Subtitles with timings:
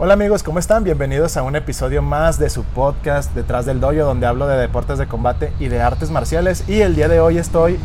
[0.00, 0.84] Hola amigos, ¿cómo están?
[0.84, 4.96] Bienvenidos a un episodio más de su podcast Detrás del Dojo, donde hablo de deportes
[4.96, 6.62] de combate y de artes marciales.
[6.68, 7.80] Y el día de hoy estoy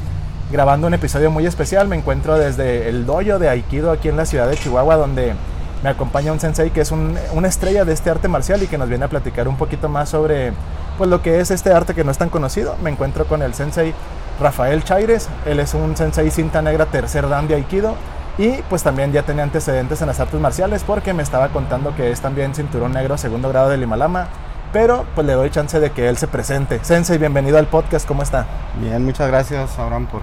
[0.51, 1.87] grabando un episodio muy especial.
[1.87, 5.33] Me encuentro desde el dojo de Aikido aquí en la ciudad de Chihuahua, donde
[5.81, 8.89] me acompaña un sensei que es una estrella de este arte marcial y que nos
[8.89, 10.53] viene a platicar un poquito más sobre
[10.99, 12.75] pues, lo que es este arte que no es tan conocido.
[12.83, 13.91] Me encuentro con el sensei
[14.39, 15.29] Rafael Chaires.
[15.47, 17.95] Él es un sensei cinta negra tercer dan de Aikido
[18.37, 22.11] y pues también ya tenía antecedentes en las artes marciales porque me estaba contando que
[22.11, 24.27] es también cinturón negro segundo grado del Himalama.
[24.71, 26.79] Pero pues le doy chance de que él se presente.
[26.83, 28.47] Sensei, bienvenido al podcast, ¿cómo está?
[28.79, 30.21] Bien, muchas gracias Abraham por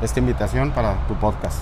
[0.00, 1.58] esta invitación para tu podcast.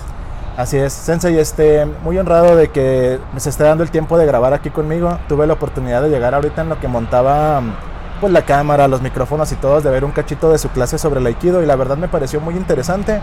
[0.55, 4.25] Así es, Sensei, este, muy honrado de que me se esté dando el tiempo de
[4.25, 5.19] grabar aquí conmigo.
[5.27, 7.61] Tuve la oportunidad de llegar ahorita en lo que montaba
[8.21, 11.19] pues la cámara, los micrófonos y todos, de ver un cachito de su clase sobre
[11.19, 13.21] el Aikido y la verdad me pareció muy interesante.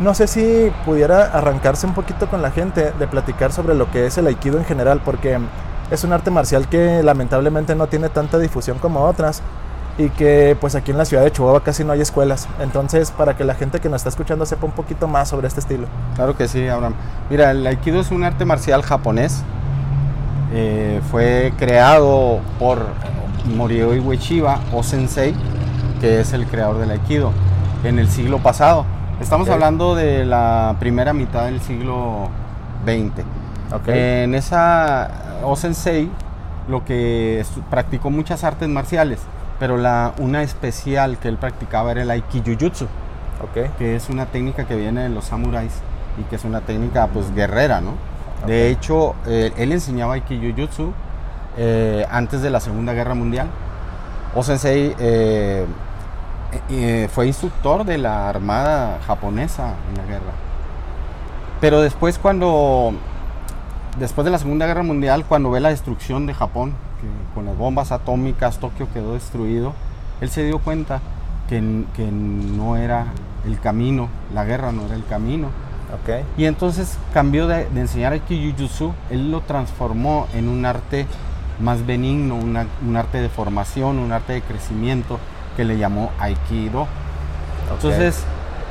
[0.00, 4.06] No sé si pudiera arrancarse un poquito con la gente de platicar sobre lo que
[4.06, 5.38] es el aikido en general, porque
[5.90, 9.42] es un arte marcial que lamentablemente no tiene tanta difusión como otras
[9.98, 12.48] y que pues aquí en la ciudad de Chihuahua casi no hay escuelas.
[12.60, 15.60] Entonces, para que la gente que nos está escuchando sepa un poquito más sobre este
[15.60, 15.86] estilo.
[16.14, 16.94] Claro que sí, Abraham.
[17.28, 19.42] Mira, el aikido es un arte marcial japonés.
[20.54, 22.86] Eh, fue creado por
[23.54, 25.34] Morio Ueshiba o Sensei,
[26.00, 27.32] que es el creador del aikido,
[27.84, 28.86] en el siglo pasado.
[29.20, 32.30] Estamos hablando de la primera mitad del siglo
[32.84, 33.24] XX.
[33.86, 36.10] En esa Osensei
[36.68, 39.20] lo que practicó muchas artes marciales,
[39.58, 42.86] pero la, una especial que él practicaba era el Aikijujutsu,
[43.50, 43.70] okay.
[43.78, 45.72] que es una técnica que viene de los samuráis
[46.18, 47.92] y que es una técnica pues guerrera, ¿no?
[48.46, 50.92] De hecho, eh, él enseñaba Aikijujutsu
[51.58, 53.48] eh, antes de la Segunda Guerra Mundial.
[54.34, 55.66] Osensei eh,
[56.68, 60.32] eh, fue instructor de la armada japonesa en la guerra.
[61.60, 62.92] Pero después cuando,
[63.98, 67.56] después de la Segunda Guerra Mundial, cuando ve la destrucción de Japón, que con las
[67.56, 69.74] bombas atómicas Tokio quedó destruido,
[70.20, 71.00] él se dio cuenta
[71.48, 73.06] que, que no era
[73.46, 75.48] el camino, la guerra no era el camino.
[76.02, 76.24] Okay.
[76.38, 81.06] Y entonces cambió de, de enseñar el Kyujutsu, él lo transformó en un arte
[81.60, 85.18] más benigno, un arte de formación, un arte de crecimiento,
[85.56, 86.86] que le llamó Aikido.
[87.72, 88.24] Entonces,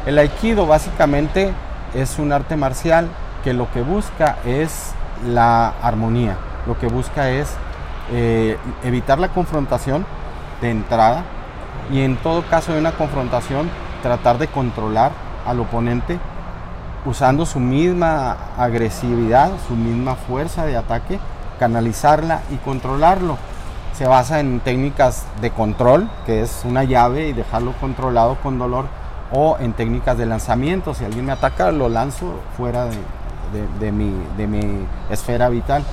[0.06, 1.54] el Aikido básicamente
[1.94, 3.08] es un arte marcial
[3.44, 4.92] que lo que busca es
[5.26, 7.50] la armonía, lo que busca es
[8.12, 10.06] eh, evitar la confrontación
[10.62, 11.24] de entrada
[11.92, 13.70] y en todo caso de una confrontación
[14.02, 15.12] tratar de controlar
[15.46, 16.20] al oponente
[17.06, 21.20] usando su misma agresividad, su misma fuerza de ataque,
[21.60, 23.38] canalizarla y controlarlo
[24.00, 28.86] se basa en técnicas de control, que es una llave y dejarlo controlado con dolor,
[29.30, 30.94] o en técnicas de lanzamiento.
[30.94, 35.84] Si alguien me ataca, lo lanzo fuera de, mi, de mi, esfera vital.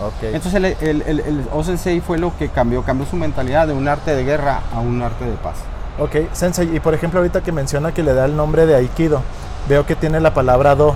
[0.00, 0.36] Okay.
[0.36, 4.14] Entonces el, el, el, O-Sensei fue lo que cambió, cambió su mentalidad de un arte
[4.14, 5.56] de guerra a un arte de paz.
[5.98, 9.20] Ok, Sensei, y por ejemplo ahorita que menciona que le da el nombre de Aikido,
[9.68, 10.94] veo que tiene la palabra Do,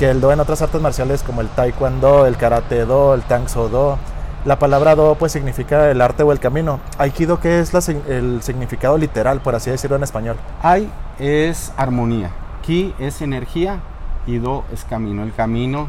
[0.00, 3.68] que el Do en otras artes marciales como el Taekwondo, el Karate Do, el Tangso
[3.68, 3.96] Do,
[4.44, 6.80] la palabra do pues significa el arte o el camino.
[6.98, 10.36] Aikido, ¿qué es el significado literal, por así decirlo en español?
[10.62, 12.30] Ai es armonía,
[12.62, 13.80] ki es energía
[14.26, 15.88] y do es camino, el camino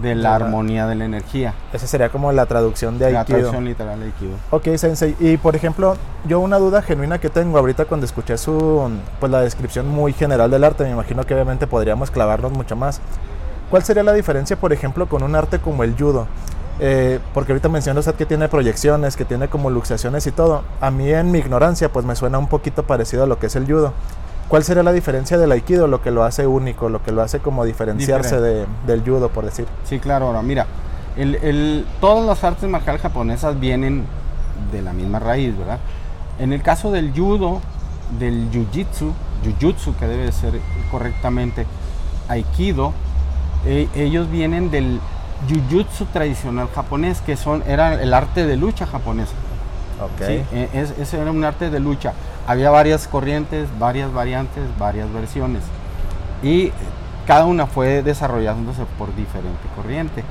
[0.00, 1.54] de la, armonía de la energía.
[1.72, 3.18] Esa sería como la traducción de Aikido.
[3.18, 4.36] La traducción literal de Aikido.
[4.50, 5.16] Ok, Sensei.
[5.18, 9.40] Y por ejemplo, yo una duda genuina que tengo ahorita cuando escuché su, pues la
[9.40, 13.00] descripción muy general del arte, me imagino que obviamente podríamos clavarnos mucho más.
[13.70, 16.26] ¿Cuál sería la diferencia, por ejemplo, con un arte como el judo?
[16.80, 20.62] Eh, porque ahorita mencionó usted que tiene proyecciones, que tiene como luxaciones y todo.
[20.80, 23.56] A mí en mi ignorancia pues me suena un poquito parecido a lo que es
[23.56, 23.92] el judo.
[24.48, 27.40] ¿Cuál sería la diferencia del aikido, lo que lo hace único, lo que lo hace
[27.40, 29.66] como diferenciarse del judo, por decir?
[29.84, 30.28] Sí, claro.
[30.28, 30.66] Ahora, mira,
[31.16, 34.06] el, todas las artes marciales japonesas vienen
[34.72, 35.78] de la misma raíz, ¿verdad?
[36.38, 37.60] En el caso del judo,
[38.18, 39.12] del jiu-jitsu,
[39.44, 40.54] jiu-jitsu que debe ser
[40.90, 41.66] correctamente,
[42.28, 42.94] aikido,
[43.66, 44.98] eh, ellos vienen del
[45.46, 49.34] Jujutsu tradicional japonés, que son, era el arte de lucha japonesa.
[50.14, 50.46] Okay.
[50.52, 50.68] E,
[50.98, 52.12] ese era un arte de lucha.
[52.46, 55.62] Había varias corrientes, varias variantes, varias versiones.
[56.42, 56.72] Y
[57.26, 60.24] cada una fue desarrollándose por diferente corriente.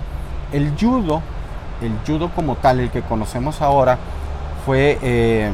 [0.51, 1.21] El judo,
[1.81, 3.97] el judo como tal, el que conocemos ahora,
[4.65, 5.51] fue eh,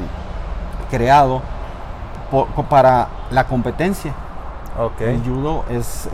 [0.90, 1.42] creado
[2.70, 4.14] para la competencia.
[4.78, 5.16] Okay.
[5.16, 6.10] El judo es eh,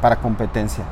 [0.00, 0.84] para competencia.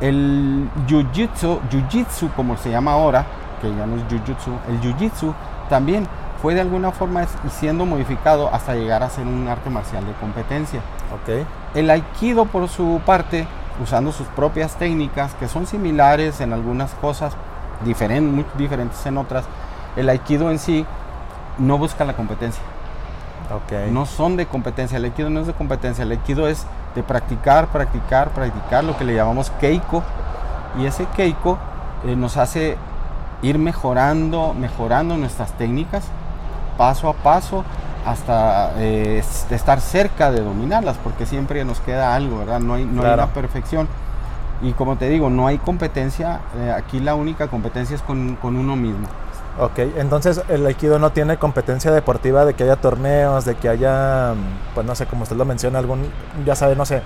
[0.00, 3.24] El jiu-jitsu, jiu-jitsu como se llama ahora,
[3.60, 5.32] que ya no es jiu-jitsu, el jiu-jitsu
[5.68, 6.06] también
[6.42, 10.80] fue de alguna forma siendo modificado hasta llegar a ser un arte marcial de competencia.
[11.22, 11.46] Okay.
[11.74, 13.46] El aikido por su parte,
[13.82, 17.34] usando sus propias técnicas, que son similares en algunas cosas,
[17.80, 19.46] muy diferentes en otras,
[19.96, 20.84] el aikido en sí
[21.58, 22.62] no busca la competencia.
[23.90, 27.68] No son de competencia, el aikido no es de competencia, el aikido es de practicar,
[27.68, 30.02] practicar, practicar, lo que le llamamos keiko.
[30.78, 31.58] Y ese keiko
[32.04, 32.76] eh, nos hace
[33.42, 36.04] ir mejorando, mejorando nuestras técnicas
[36.76, 37.64] paso a paso
[38.06, 42.60] hasta eh, estar cerca de dominarlas, porque siempre nos queda algo, ¿verdad?
[42.60, 43.88] No hay, no hay una perfección.
[44.62, 48.56] Y como te digo, no hay competencia, eh, aquí la única competencia es con, con
[48.56, 49.06] uno mismo.
[49.58, 54.34] Ok, entonces el aikido no tiene competencia deportiva de que haya torneos, de que haya,
[54.74, 56.08] pues no sé, como usted lo menciona, algún,
[56.44, 57.02] ya sabe, no sé,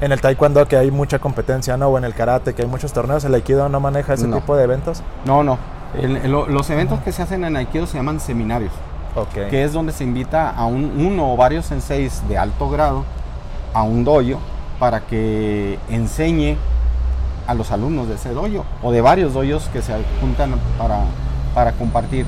[0.00, 1.88] en el taekwondo que hay mucha competencia, ¿no?
[1.88, 4.36] O en el karate que hay muchos torneos, el aikido no maneja ese No.
[4.36, 5.02] tipo de eventos.
[5.24, 5.58] No, no.
[6.00, 8.72] El- el- los eventos que se hacen en Aikido se llaman seminarios.
[9.16, 9.48] Ok.
[9.50, 13.04] que es donde se invita a un, uno o varios senseis de alto grado
[13.74, 14.38] a un dojo
[14.78, 16.56] para que enseñe
[17.48, 21.00] a los alumnos de ese dojo o de varios dojos que se juntan para,
[21.54, 22.26] para compartir.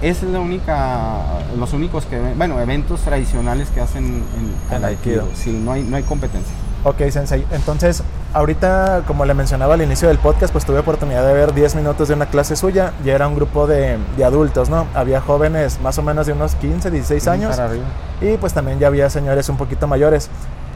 [0.00, 1.16] Es la única,
[1.58, 5.22] los únicos que, bueno, eventos tradicionales que hacen en, En en Aikido.
[5.22, 5.36] Aikido.
[5.36, 6.54] Sí, no hay, no hay competencia.
[6.84, 7.44] Ok, Sensei.
[7.50, 11.74] Entonces, ahorita, como le mencionaba al inicio del podcast, pues tuve oportunidad de ver 10
[11.74, 14.86] minutos de una clase suya y era un grupo de, de adultos, ¿no?
[14.94, 17.74] Había jóvenes más o menos de unos 15, 16 años Para
[18.20, 20.30] y pues también ya había señores un poquito mayores.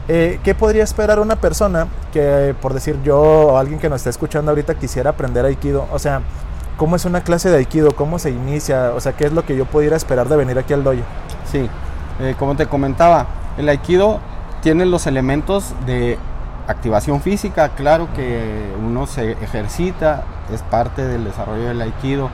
[0.09, 4.09] Eh, ¿Qué podría esperar una persona que, por decir yo o alguien que nos esté
[4.09, 5.87] escuchando ahorita, quisiera aprender Aikido?
[5.93, 6.21] O sea,
[6.77, 7.95] ¿cómo es una clase de Aikido?
[7.95, 8.91] ¿Cómo se inicia?
[8.95, 11.01] O sea, ¿qué es lo que yo pudiera esperar de venir aquí al dojo?
[11.45, 11.69] Sí,
[12.19, 13.27] eh, como te comentaba,
[13.57, 14.19] el aikido
[14.61, 16.17] tiene los elementos de
[16.67, 20.23] activación física, claro que uno se ejercita,
[20.53, 22.29] es parte del desarrollo del aikido,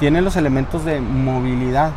[0.00, 1.92] tiene los elementos de movilidad.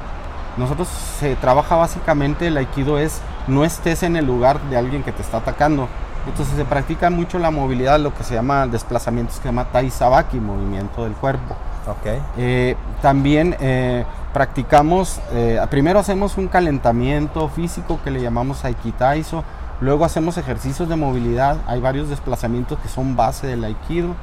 [0.57, 0.87] Nosotros
[1.19, 5.21] se trabaja básicamente, el aikido es no estés en el lugar de alguien que te
[5.21, 5.87] está atacando.
[6.27, 9.89] Entonces se practica mucho la movilidad, lo que se llama desplazamiento, que se llama Tai
[9.89, 11.55] Sabaki, movimiento del cuerpo.
[11.87, 12.21] Ok.
[12.37, 19.43] Eh, también eh, practicamos, eh, primero hacemos un calentamiento físico que le llamamos Aikitaiso,
[19.79, 24.15] luego hacemos ejercicios de movilidad, hay varios desplazamientos que son base del Aikido,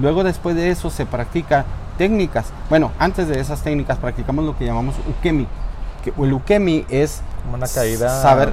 [0.00, 1.64] luego después de eso se practica
[1.96, 5.46] técnicas, bueno, antes de esas técnicas practicamos lo que llamamos Ukemi,
[6.02, 7.22] que el Ukemi es
[7.52, 8.20] una caída.
[8.20, 8.52] saber,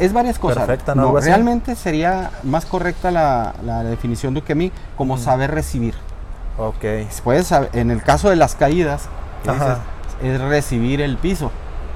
[0.00, 0.64] es varias cosas.
[0.64, 1.14] Perfecta, ¿no?
[1.20, 5.94] Realmente sería más correcta la, la definición de Ukemi como saber recibir.
[6.58, 6.84] Ok.
[7.24, 9.08] Puedes en el caso de las caídas,
[9.44, 9.76] que dices,
[10.22, 11.50] es recibir el piso,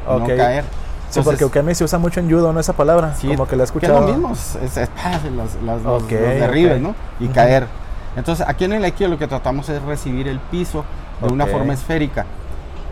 [0.08, 0.20] Ok.
[0.20, 0.64] no caer.
[1.08, 2.58] Sí, porque Entonces, ukemi se usa mucho en judo, ¿no?
[2.58, 3.14] Esa palabra.
[3.16, 4.00] sí, como que la he que escuchado.
[4.00, 4.90] es lo mismo, es, es-
[5.36, 6.82] las- las- los, Ok, los derribes, ok.
[6.82, 6.94] ¿no?
[7.20, 7.34] Y Ujú.
[7.34, 7.66] caer.
[8.16, 10.84] Entonces, aquí en el Aikido lo que tratamos es recibir el piso
[11.20, 12.24] de una forma esférica.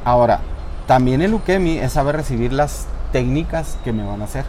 [0.04, 0.40] Ahora,
[0.86, 4.44] también el ukemi es saber recibir las técnicas que me van a hacer.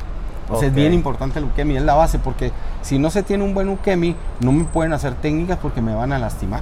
[0.47, 0.63] O sea, Ok.
[0.65, 2.51] es bien importante el ukemi, es la base, porque
[2.83, 6.11] si no se tiene un buen ukemi, no me pueden hacer técnicas porque me van
[6.13, 6.61] a lastimar.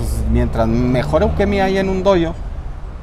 [0.00, 2.34] Entonces, mientras mejor ukemi haya en un dojo,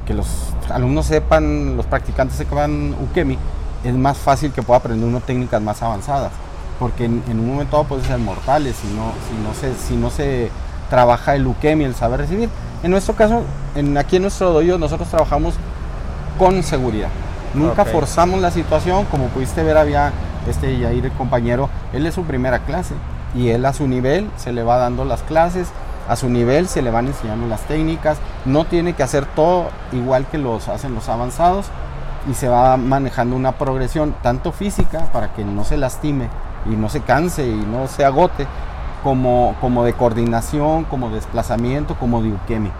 [0.06, 0.26] que los
[0.70, 3.38] alumnos sepan, los practicantes sepan ukemi,
[3.84, 6.32] es más fácil que pueda aprender uno técnicas más avanzadas.
[6.78, 9.96] Porque en, en un momento dado pueden ser mortales si no, si, no se, si
[9.96, 10.50] no se
[10.90, 12.48] trabaja el ukemi, el saber recibir.
[12.82, 13.42] En nuestro caso,
[13.74, 15.54] en, aquí en nuestro dojo, nosotros trabajamos
[16.38, 17.08] con seguridad.
[17.54, 17.88] Nunca Ok.
[17.88, 20.12] forzamos la situación, como pudiste ver había
[20.48, 22.94] este Yair, el compañero, él es su primera clase
[23.34, 25.68] y él a su nivel se le va dando las clases,
[26.08, 30.26] a su nivel se le van enseñando las técnicas, no tiene que hacer todo igual
[30.26, 31.66] que los hacen los avanzados
[32.30, 36.28] y se va manejando una progresión tanto física para que no se lastime
[36.66, 38.46] y no se canse y no se agote,
[39.04, 42.70] como, como de coordinación, como de desplazamiento, como de ukemi.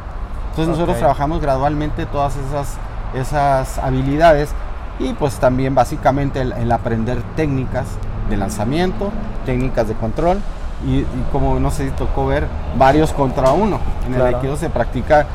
[0.51, 0.99] Entonces nosotros Ok.
[0.99, 2.77] trabajamos gradualmente todas esas,
[3.15, 4.51] esas habilidades
[4.99, 7.87] y pues también básicamente el, el aprender técnicas
[8.29, 9.11] de lanzamiento,
[9.47, 10.41] técnicas de control
[10.87, 13.81] y, y como no sé si tocó ver varios contra uno.
[14.07, 14.23] En el.
[14.23, 15.27] Aikido se practica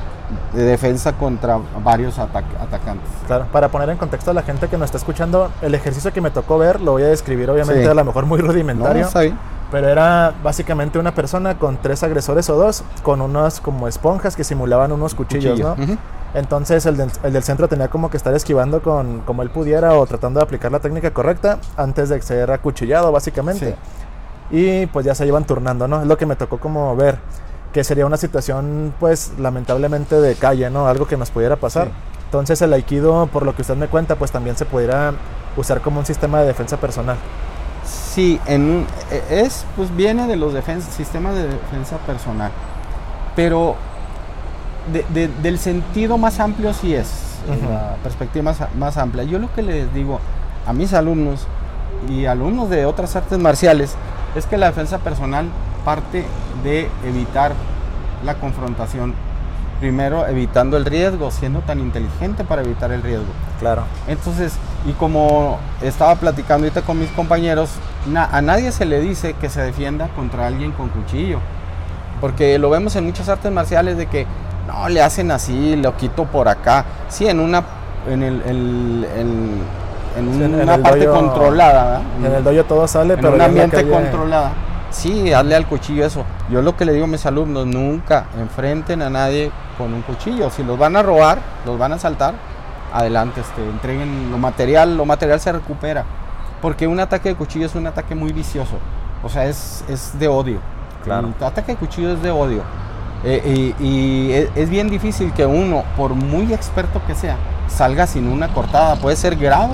[0.53, 3.09] de defensa contra varios atac- atacantes.
[3.27, 6.21] Claro, para poner en contexto a la gente que nos está escuchando, el ejercicio que
[6.21, 7.87] me tocó ver lo voy a describir obviamente Sí.
[7.89, 9.07] a lo mejor muy rudimentario,
[9.69, 14.43] pero era básicamente una persona con tres agresores o dos, con unas como esponjas que
[14.43, 15.75] simulaban unos cuchillos, Cuchillo.
[15.77, 15.97] ¿no?
[16.35, 19.93] Entonces el del, el del centro tenía como que estar esquivando con como él pudiera
[19.93, 23.75] o tratando de aplicar la técnica correcta antes de ser acuchillado básicamente.
[24.53, 26.01] Y pues ya se iban turnando, ¿no?
[26.01, 27.17] Es lo que me tocó como ver,
[27.73, 30.87] que sería una situación pues lamentablemente de calle, ¿no?
[30.87, 31.87] Algo que nos pudiera pasar.
[31.87, 31.93] Sí.
[32.25, 35.13] Entonces el aikido, por lo que usted me cuenta, pues también se pudiera
[35.57, 37.17] usar como un sistema de defensa personal.
[37.83, 42.51] Sí, en e- es, pues viene de los defensa, sistemas de defensa personal.
[43.35, 43.75] Pero
[44.93, 47.07] de- de- del sentido más amplio sí es,
[47.47, 47.71] Ujú.
[47.71, 49.23] la perspectiva más, más amplia.
[49.23, 50.19] Yo lo que les digo
[50.67, 51.47] a mis alumnos
[52.09, 53.95] y alumnos de otras artes marciales
[54.35, 55.45] es que la defensa personal
[55.85, 56.25] parte
[56.63, 57.53] de evitar
[58.25, 59.13] la confrontación.
[59.79, 63.25] Primero evitando el riesgo, siendo tan inteligente para evitar el riesgo.
[63.59, 63.83] Claro.
[64.07, 64.53] Entonces,
[64.87, 67.69] y como estaba platicando ahorita con mis compañeros,
[68.07, 71.39] na- a nadie se le dice que se defienda contra alguien con cuchillo.
[72.21, 74.25] Porque lo vemos en muchas artes marciales de que
[74.67, 76.85] no le hacen así, lo quito por acá.
[77.09, 77.63] Sí, en una
[78.09, 79.57] en el, el- el-
[80.17, 82.01] en Sí, en- en una parte controlada, ¿verdad?
[82.25, 84.51] En el dojo todo sale, en pero un en la ambiente controlada.
[84.89, 86.23] Sí, hazle al cuchillo eso.
[86.51, 90.49] Yo lo que le digo a mis alumnos, nunca enfrenten a nadie con un cuchillo.
[90.51, 92.35] Si los van a robar, los van a asaltar,
[92.93, 96.03] adelante, este, entreguen lo material, lo material se recupera.
[96.61, 98.75] Porque un ataque de cuchillo es un ataque muy vicioso.
[99.23, 100.59] O sea, es, es de odio.
[101.03, 101.29] Claro.
[101.39, 102.61] El ataque de cuchillo es de odio.
[103.25, 108.05] Eh, y y es, es bien difícil que uno, por muy experto que sea, salga
[108.05, 108.95] sin una cortada.
[108.97, 109.73] Puede ser grave,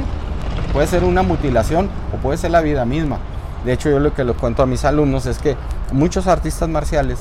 [0.73, 3.17] puede ser una mutilación o puede ser la vida misma.
[3.65, 5.57] De hecho, yo lo que le cuento a mis alumnos es que
[5.91, 7.19] muchos artistas marciales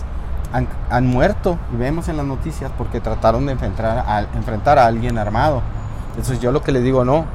[0.91, 5.63] han, muerto, y vemos en las noticias, porque trataron de enfrentar a, alguien armado.
[6.11, 7.27] Entonces yo lo que les digo, no,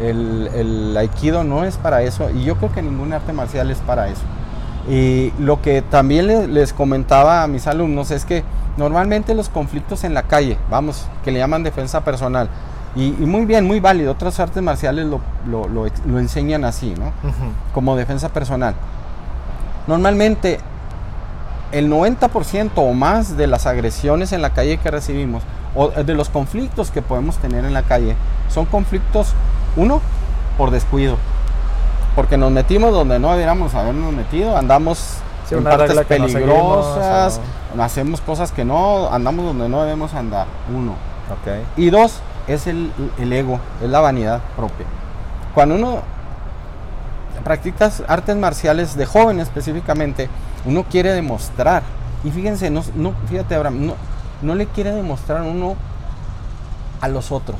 [0.00, 3.78] el, el aikido no es para eso, y yo creo que ningún arte marcial es
[3.78, 4.22] para eso.
[4.88, 8.44] Y lo que también le- les comentaba a mis alumnos es que
[8.76, 12.48] normalmente los conflictos en la calle, vamos, que le llaman defensa personal,
[12.96, 16.94] y, y muy bien, muy válido, otras artes marciales lo, lo- lo lo enseñan así,
[16.98, 17.06] ¿no?
[17.28, 17.52] Ujú.
[17.72, 18.74] como defensa personal.
[19.86, 20.60] Normalmente
[21.72, 25.42] el 90% o más de las agresiones en la calle que recibimos
[25.74, 28.14] o de los conflictos que podemos tener en la calle
[28.48, 29.32] son conflictos,
[29.76, 30.00] uno,
[30.56, 31.16] por descuido,
[32.14, 37.34] porque nos metimos donde no deberíamos habernos metido, andamos Sí, en partes que no peligrosas,
[37.34, 40.92] seguimos, hacemos cosas que no, andamos donde no debemos andar, uno.
[40.92, 41.76] Ok.
[41.76, 44.86] Y dos, es el, el ego, es la vanidad propia.
[45.54, 45.98] Cuando uno
[47.42, 50.28] practica artes marciales de joven específicamente,
[50.64, 51.82] uno quiere demostrar.
[52.24, 53.94] Y fíjense, no, no- fíjate Abraham, no,
[54.42, 55.74] no le quiere demostrar uno
[57.00, 57.58] a los otros.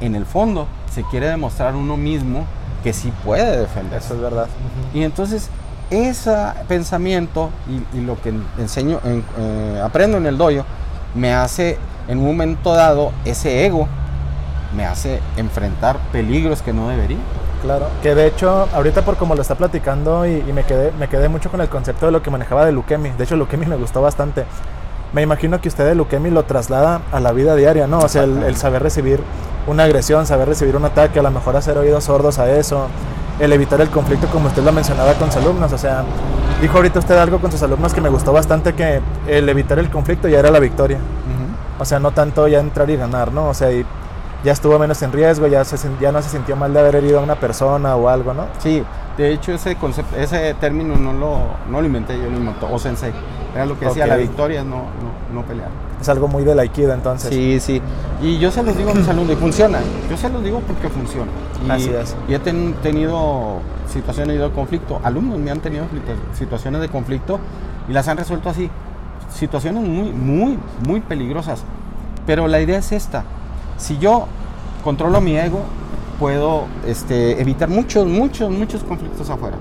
[0.00, 2.44] En el fondo, se quiere demostrar uno mismo
[2.82, 4.06] que sí puede defenderse.
[4.06, 4.46] Eso es verdad.
[4.94, 5.48] Y entonces,
[5.90, 6.34] ese
[6.68, 7.50] pensamiento
[7.94, 10.64] y, y lo que enseño, en- eh, aprendo en el dojo,
[11.14, 11.76] me hace
[12.08, 13.86] en un momento dado ese ego,
[14.74, 17.18] me hace enfrentar peligros que no debería.
[17.62, 21.08] Claro, que de hecho, ahorita por como lo está platicando y, y me, quedé, me
[21.08, 23.10] quedé mucho con el concepto de lo que manejaba de Lukemi.
[23.10, 24.44] De hecho, Lukemi me gustó bastante.
[25.12, 28.00] Me imagino que usted de Lukemi lo traslada a la vida diaria, ¿no?
[28.00, 29.20] O sea, el, el saber recibir
[29.66, 32.88] una agresión, saber recibir un ataque, a lo mejor hacer oídos sordos a eso,
[33.38, 35.72] el evitar el conflicto como usted lo mencionaba con sus alumnos.
[35.72, 36.02] O sea,
[36.60, 39.90] dijo ahorita usted algo con sus alumnos que me gustó bastante, que el evitar el
[39.90, 40.98] conflicto ya era la victoria.
[41.78, 43.48] O sea, no tanto ya entrar y ganar, ¿no?
[43.48, 43.84] O sea, y
[44.44, 47.20] ya estuvo menos en riesgo, ya, se, ya no se sintió mal de haber herido
[47.20, 48.46] a una persona o algo, ¿no?
[48.58, 48.82] Sí,
[49.16, 51.38] de hecho ese concepto, ese término no lo,
[51.70, 53.12] no lo inventé yo, lo inventó O Sensei.
[53.54, 54.08] Era lo que decía, Ok.
[54.08, 55.68] la victoria no, no, no pelear.
[56.00, 57.28] Es algo muy del aikido, entonces.
[57.30, 57.80] Sí, sí.
[58.22, 59.78] Y yo se los digo a mis alumnos, y funciona.
[60.10, 61.30] Yo se los digo porque funciona.
[61.66, 62.16] Y, Así es.
[62.28, 63.58] y he ten- tenido
[63.88, 65.00] situaciones de conflicto.
[65.04, 67.38] Alumnos me han tenido situ- situaciones de conflicto
[67.88, 68.70] y las han resuelto así.
[69.32, 71.62] Situaciones muy, muy, muy peligrosas.
[72.26, 73.24] Pero la idea es esta.
[73.76, 74.26] Si yo
[74.82, 75.60] controlo mi ego,
[76.18, 79.56] puedo este, evitar muchos, muchos, muchos conflictos afuera.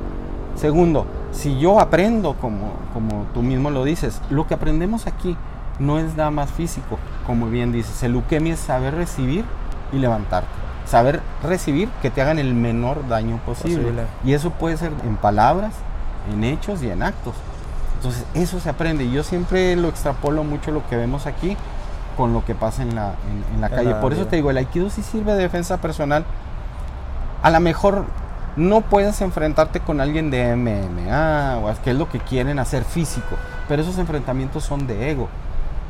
[0.55, 5.37] Segundo, si yo aprendo, como, como tú mismo lo dices, lo que aprendemos aquí
[5.79, 8.03] no es nada más físico, como bien dices.
[8.03, 9.45] El ukemi es saber recibir
[9.91, 10.49] y levantarte.
[10.85, 13.77] Saber recibir que te hagan el menor daño posible.
[13.77, 14.03] Posible.
[14.23, 15.73] Y eso puede ser en palabras,
[16.31, 17.33] en hechos y en actos.
[17.95, 19.05] Entonces, eso se aprende.
[19.05, 21.55] Y yo siempre lo extrapolo mucho lo que vemos aquí
[22.15, 23.91] con lo que pasa en la, en, en la calle.
[23.91, 26.25] la Por eso te digo, el aikido sí sirve de defensa personal.
[27.43, 28.05] A lo mejor
[28.55, 32.83] no puedes enfrentarte con alguien de MMA o es que es lo que quieren hacer
[32.83, 33.35] físico,
[33.67, 35.29] pero esos enfrentamientos son de ego.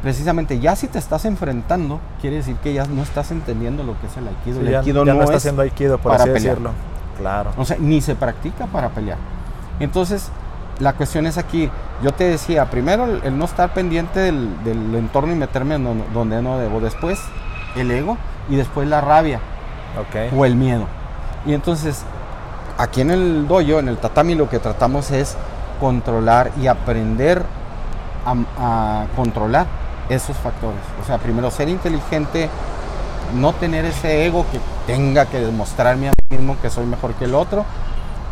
[0.01, 4.07] Precisamente, ya si te estás enfrentando, quiere decir que ya no estás entendiendo lo que
[4.07, 4.59] es el aikido.
[4.59, 6.55] Sí, el ya, aikido ya no, no está es haciendo aikido, por para así pelear.
[6.55, 6.71] decirlo.
[7.17, 7.51] Claro.
[7.55, 9.17] o sea, ni se practica para pelear.
[9.79, 10.31] Entonces,
[10.79, 11.69] la cuestión es aquí,
[12.03, 16.05] yo te decía, primero el, no estar pendiente del, del entorno y meterme en donde,
[16.13, 17.20] donde no debo, después
[17.75, 18.17] el ego
[18.50, 19.39] y después la rabia
[20.00, 20.34] Ok.
[20.38, 20.86] o el miedo.
[21.46, 22.03] Y entonces,
[22.77, 25.38] aquí en el dojo, en el tatami, lo que tratamos es
[25.79, 27.43] controlar y aprender
[28.25, 29.65] a, a controlar
[30.10, 30.79] esos factores.
[31.01, 32.50] O sea, primero ser inteligente,
[33.36, 37.25] no tener ese ego que tenga que demostrarme a mí mismo que soy mejor que
[37.25, 37.65] el otro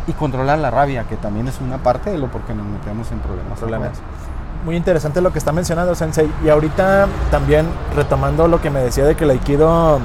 [0.06, 3.18] y controlar la rabia, que también es una parte de lo porque nos metemos en
[3.20, 3.58] problemas.
[3.58, 3.90] Problemas.
[4.64, 6.30] Muy interesante lo que está mencionando Sensei.
[6.44, 7.66] Y ahorita también
[7.96, 10.00] retomando lo que me decía de que el aikido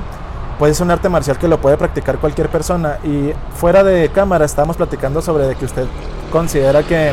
[0.57, 2.97] puede ser un arte marcial que lo puede practicar cualquier persona.
[3.03, 5.85] Y fuera de cámara estábamos platicando sobre de que usted
[6.31, 7.11] considera que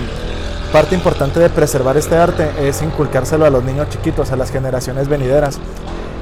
[0.73, 5.09] parte importante de preservar este arte es inculcárselo a los niños chiquitos, a las generaciones
[5.09, 5.59] venideras.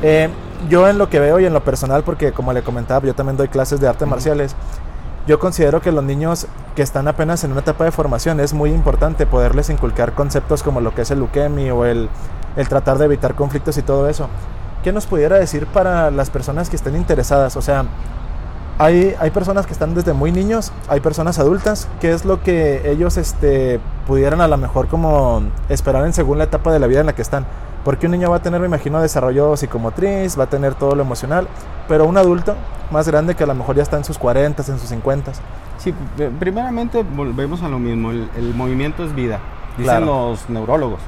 [0.03, 0.31] Eh,
[0.69, 3.37] yo en lo que veo y en lo personal, porque como le comentaba, yo también
[3.37, 4.57] doy clases de artes marciales,
[5.27, 8.71] yo considero que los niños que están apenas en una etapa de formación es muy
[8.71, 12.09] importante poderles inculcar conceptos como lo que es el leukemia o el,
[12.57, 14.29] el tratar de evitar conflictos y todo eso.
[14.83, 17.57] ¿Qué nos pudiera decir para las personas que estén interesadas?
[17.57, 17.85] O sea,
[18.79, 22.91] hay, hay, personas que están desde muy niños, hay personas adultas, ¿qué es lo que
[22.91, 27.01] ellos este, pudieran a lo mejor como esperar en según la etapa de la vida
[27.01, 27.45] en la que están?
[27.85, 31.03] Porque un niño va a tener, me imagino, desarrollo psicomotriz, va a tener todo lo
[31.03, 31.49] emocional,
[31.89, 32.55] pero un adulto
[32.91, 35.33] más grande que a lo mejor ya está en sus 40, en sus 50.
[35.79, 35.95] Sí,
[36.39, 39.41] primeramente volvemos a lo mismo, el, movimiento es vida,
[39.79, 41.01] dicen los neurólogos.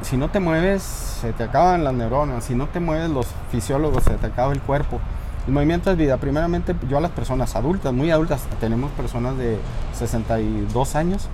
[0.00, 4.04] si no te mueves, se te acaban las neuronas, si no te mueves, los fisiólogos,
[4.04, 4.98] se te acaba el cuerpo.
[5.46, 6.16] El movimiento es vida.
[6.18, 9.58] Primeramente, yo a las personas adultas, muy adultas, tenemos personas de
[9.94, 11.28] 62 años,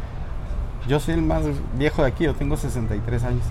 [0.89, 1.43] yo soy el más
[1.77, 3.43] viejo de aquí, yo tengo 63 años.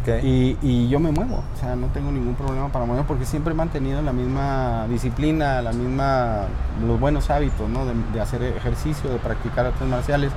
[0.00, 0.56] Okay.
[0.62, 3.56] Y, yo me muevo, o sea, no tengo ningún problema para moverme porque siempre he
[3.56, 6.42] mantenido la misma disciplina, la misma,
[6.86, 7.84] los buenos hábitos, ¿no?
[7.86, 10.32] De, hacer ejercicio, de practicar artes marciales.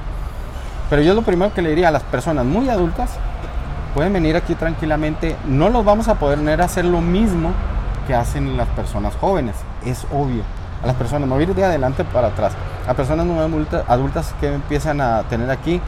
[0.90, 3.12] Pero yo lo primero que le diría a las personas muy adultas,
[3.94, 7.52] pueden venir aquí tranquilamente, no los vamos a poder a hacer lo mismo
[8.08, 10.44] que hacen las personas jóvenes, es obvio.
[10.84, 12.54] A las personas, mover de adelante para atrás.
[12.88, 13.40] A personas muy
[13.88, 15.82] adultas que empiezan a tener aquí,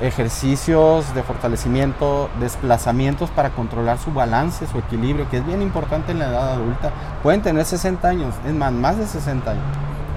[0.00, 6.18] ejercicios de fortalecimiento, desplazamientos para controlar su balance, su equilibrio, que es bien importante en
[6.18, 6.90] la edad adulta.
[7.22, 9.64] Pueden tener 60 años, es más, más de 60 años.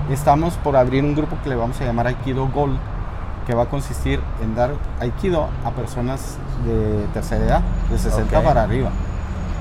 [0.09, 2.77] Estamos por abrir un grupo que le vamos a llamar Aikido Gold,
[3.47, 8.63] que va a consistir en dar Aikido a personas de tercera edad, de 60 para
[8.63, 8.89] arriba.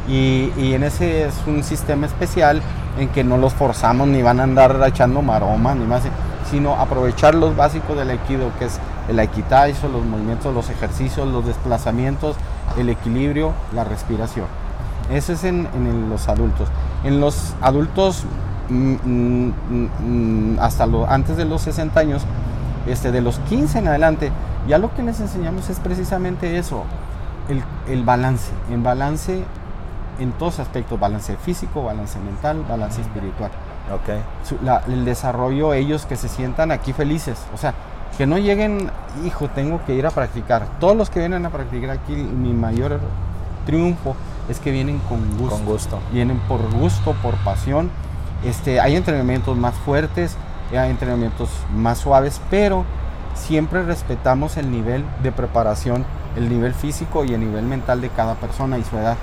[0.09, 2.63] Y, y, en ese es un sistema especial
[2.99, 6.03] en que no los forzamos ni van a andar echando maroma ni más,
[6.51, 11.47] sino aprovechar los básicos del Aikido, que es el aikitaiso, los movimientos, los ejercicios, los
[11.47, 12.37] desplazamientos,
[12.77, 14.47] el equilibrio, la respiración.
[15.11, 15.67] Eso es en,
[16.11, 16.69] los adultos.
[17.05, 18.25] En los adultos
[18.69, 19.53] mm, mm,
[20.01, 22.23] mm, hasta lo, antes de los 60 años,
[22.87, 24.31] este, de los 15 en adelante,
[24.67, 26.85] ya lo que les enseñamos es precisamente eso,
[27.89, 29.43] el, balance, en balance
[30.19, 33.51] en todos aspectos, balance físico, balance mental, balance espiritual.
[34.03, 34.21] Okay.
[34.89, 37.73] el desarrollo, ellos que se sientan aquí felices, o sea,
[38.19, 38.91] que no lleguen,
[39.25, 40.67] hijo, tengo que ir a practicar.
[40.81, 42.99] Todos los que vienen a practicar aquí, mi mayor
[43.65, 44.17] triunfo
[44.49, 45.57] es que vienen con gusto.
[45.57, 45.99] Con gusto.
[46.13, 47.91] Vienen por gusto, por pasión.
[48.45, 50.37] Este, hay entrenamientos más fuertes,
[50.73, 52.85] hay entrenamientos más suaves, pero
[53.35, 56.05] siempre respetamos el nivel de preparación,
[56.35, 59.17] el nivel físico y el nivel mental de cada persona y su edad.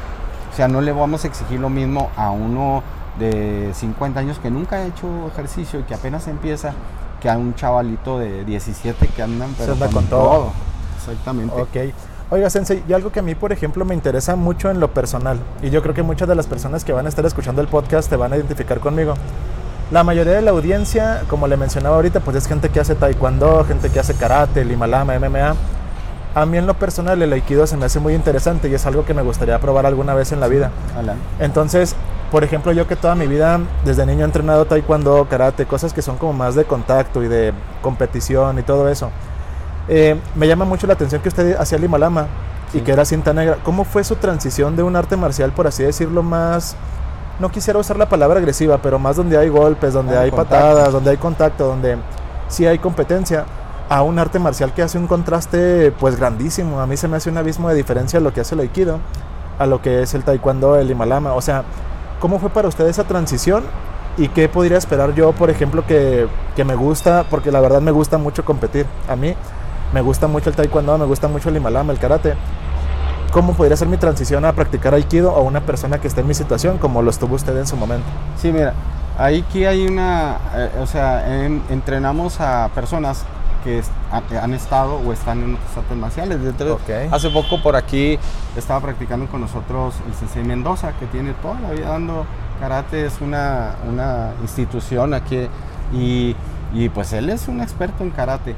[0.53, 2.81] O sea, no le vamos a exigir lo mismo a uno
[3.19, 6.73] de 50 años que nunca ha hecho ejercicio y que apenas empieza
[7.19, 10.51] que a un chavalito de 17 que andan pero con, todo.
[10.97, 11.61] Exactamente.
[11.61, 11.93] Ok.
[12.31, 15.37] Oiga, Sensei, y algo que a mí, por ejemplo, me interesa mucho en lo personal,
[15.61, 18.09] y yo creo que muchas de las personas que van a estar escuchando el podcast
[18.09, 19.13] te van a identificar conmigo.
[19.91, 23.63] La mayoría de la audiencia, como le mencionaba ahorita, pues es gente que hace taekwondo,
[23.65, 25.55] gente que hace karate, limalama, MMA.
[26.33, 29.05] A mí en lo personal el aikido se me hace muy interesante y es algo
[29.05, 30.71] que me gustaría probar alguna vez en la vida.
[31.39, 31.95] Entonces,
[32.31, 36.01] por ejemplo, yo que toda mi vida desde niño he entrenado taekwondo, karate, cosas que
[36.01, 39.09] son como más de contacto y de competición y todo eso.
[39.87, 42.27] Eh, me llama mucho la atención que usted hacía Limalama
[42.73, 43.57] y que era cinta negra.
[43.63, 46.75] ¿Cómo fue su transición de un arte marcial, por así decirlo, más,
[47.39, 51.11] no quisiera usar la palabra agresiva, pero más donde hay golpes, donde hay, patadas, donde
[51.11, 51.97] hay contacto, donde
[52.47, 53.45] sí hay competencia,
[53.87, 56.79] a un arte marcial que hace un contraste pues grandísimo.
[56.79, 58.99] A mí se me hace un abismo de diferencia lo que hace el aikido
[59.59, 61.33] a lo que es el taekwondo, el Limalama.
[61.33, 61.63] O sea,
[62.19, 63.63] ¿Cómo fue para usted esa transición?
[64.17, 67.25] ¿Y qué podría esperar yo, por ejemplo, que, que, me gusta?
[67.29, 68.85] Porque la verdad me gusta mucho competir.
[69.09, 69.35] A mí
[69.93, 72.35] me gusta mucho el taekwondo, me gusta mucho el himalama, el karate.
[73.31, 76.33] ¿Cómo podría ser mi transición a practicar aikido a una persona que esté en mi
[76.33, 78.05] situación, como lo estuvo usted en su momento?
[78.37, 78.73] Sí, mira,
[79.17, 83.25] aquí hay una, eh, o sea, entrenamos a personas
[83.65, 83.81] que
[84.37, 86.39] han estado o están en otras artes marciales.
[87.11, 88.19] Hace poco por aquí
[88.55, 92.25] estaba practicando con nosotros el Sensei Mendoza, que tiene toda la vida dando
[92.59, 95.47] karate, es una, una institución aquí
[95.91, 96.35] y,
[96.73, 98.55] y, pues él es un experto en karate.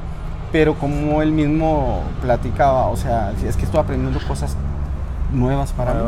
[0.51, 4.55] Pero como él mismo platicaba, o sea, es que estoy aprendiendo cosas
[5.31, 6.01] nuevas para mí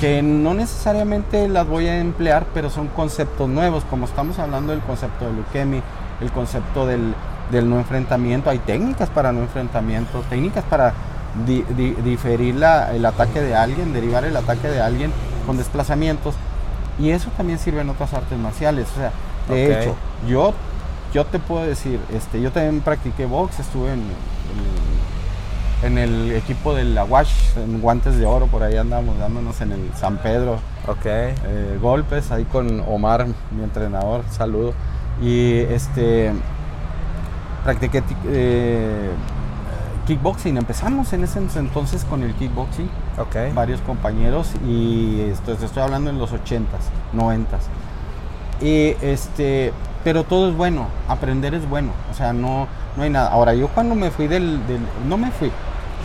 [0.00, 4.82] que no necesariamente las voy a emplear, pero son conceptos nuevos, como estamos hablando del
[4.82, 5.82] concepto de leukemia,
[6.20, 7.14] el concepto del,
[7.50, 8.50] del no enfrentamiento.
[8.50, 10.94] Hay técnicas para no enfrentamiento, técnicas para
[12.04, 15.12] diferir la, el ataque de alguien, derivar el ataque de alguien
[15.46, 16.34] con desplazamientos.
[16.98, 18.88] Y eso también sirve en otras artes marciales.
[18.92, 19.12] O sea,
[19.48, 19.94] de hecho,
[20.26, 20.54] yo,
[21.12, 24.02] yo te puedo decir, este, yo también practiqué box, estuve en,
[25.82, 29.72] en el equipo del la Wash, en guantes de oro, por ahí andamos dándonos en
[29.72, 30.54] el San Pedro.
[30.88, 31.04] Ok.
[31.04, 34.72] eh, golpes ahí con Omar, mi entrenador, saludo.
[35.20, 36.32] Y este
[37.66, 39.10] practiqué ti- eh,
[40.06, 40.56] kickboxing.
[40.56, 42.88] Empezamos en ese entonces con el kickboxing,
[43.54, 47.66] varios compañeros, y esto, estoy hablando en los 80s, 90s.
[48.60, 49.72] Y este,
[50.04, 53.30] pero todo es bueno, aprender es bueno, o sea, no, no hay nada.
[53.30, 55.50] Ahora, yo cuando me fui del, del- no me fui,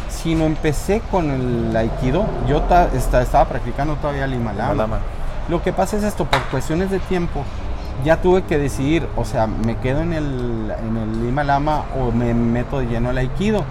[0.10, 4.74] sino empecé con el aikido, yo ta- esta- estaba practicando todavía el.
[5.47, 7.43] Lo que pasa es esto, por cuestiones de tiempo,
[8.04, 12.12] ya tuve que decidir, o sea, me quedo en el, en el Lima Lama o
[12.12, 13.64] me meto de lleno al Aikido.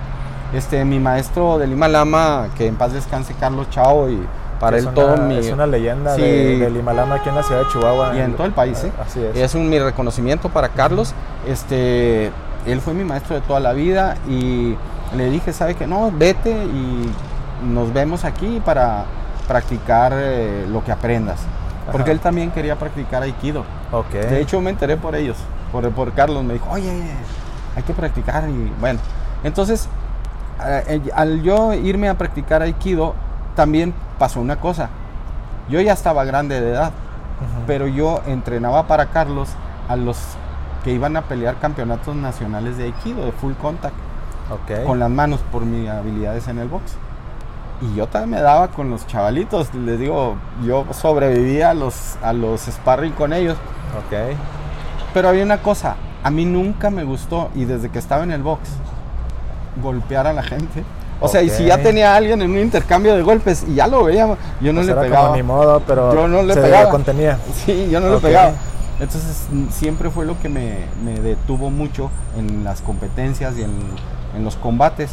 [0.52, 4.20] Este, mi maestro del Lima Lama, que en paz descanse Carlos Chao, y
[4.58, 5.36] para él una, todo mi...
[5.38, 6.22] Es una leyenda Sí.
[6.22, 8.16] de, del Himalama aquí en la ciudad de Chihuahua.
[8.16, 8.92] Y en todo el país, ¿eh?
[9.00, 9.36] Así es.
[9.36, 11.14] Es un mi reconocimiento para Carlos.
[11.48, 12.30] Este,
[12.66, 14.74] él fue mi maestro de toda la vida y
[15.16, 15.86] le dije, ¿sabe qué?
[15.86, 17.10] No, vete y
[17.64, 19.04] nos vemos aquí para
[19.48, 21.38] practicar eh, lo que aprendas.
[21.86, 22.12] Porque Ajá.
[22.12, 23.64] él también quería practicar Aikido.
[24.12, 25.36] De hecho, me enteré por ellos,
[25.72, 26.44] por, por Carlos.
[26.44, 26.90] Me dijo, oye,
[27.76, 28.48] hay que practicar.
[28.48, 29.00] Y bueno,
[29.42, 29.88] entonces,
[30.66, 33.14] eh, al yo irme a practicar Aikido,
[33.56, 34.88] también pasó una cosa.
[35.68, 36.92] Yo ya estaba grande de edad
[37.40, 37.62] Ujú.
[37.66, 39.48] pero yo entrenaba para Carlos
[39.88, 40.18] a los
[40.84, 43.94] que iban a pelear campeonatos nacionales de Aikido, de full contact,
[44.50, 44.84] Ok.
[44.86, 46.96] con las manos por mis habilidades en el box.
[47.82, 52.32] Y yo también me daba con los chavalitos, les digo, yo sobrevivía a los, a
[52.32, 53.56] los sparring con ellos.
[53.96, 54.36] Ok.
[55.14, 58.42] Pero había una cosa, a mí nunca me gustó, y desde que estaba en el
[58.42, 58.68] box,
[59.82, 60.84] golpear a la gente.
[61.22, 63.86] O sea, y si ya tenía a alguien en un intercambio de golpes y ya
[63.86, 65.22] lo veíamos, yo no Pues le era pegaba.
[65.26, 66.90] como ni modo, pero Yo no le se pegaba.
[66.90, 67.38] contenía.
[67.66, 68.12] Sí, yo no Ok.
[68.14, 68.52] le pegaba.
[69.00, 73.70] Entonces siempre fue lo que me, me detuvo mucho en las competencias y en,
[74.36, 75.10] en los combates.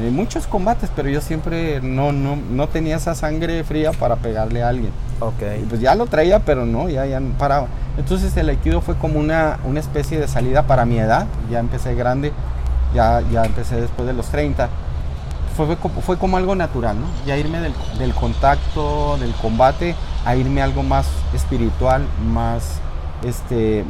[0.00, 4.62] Eh, muchos combates, pero yo siempre no, no, no tenía esa sangre fría para pegarle
[4.62, 4.90] a alguien.
[5.20, 5.42] Ok.
[5.62, 7.68] Y pues ya lo traía, pero no, ya, ya no paraba.
[7.96, 11.26] Entonces el aikido fue como una, una especie de salida para mi edad.
[11.48, 12.32] Ya empecé grande,
[12.92, 14.68] ya, ya empecé después de los 30.
[15.56, 17.06] Fue, fue, como, fue como algo natural, ¿no?
[17.24, 22.80] Ya irme del, del contacto, del combate, a irme a algo más espiritual, más,
[23.24, 23.84] este,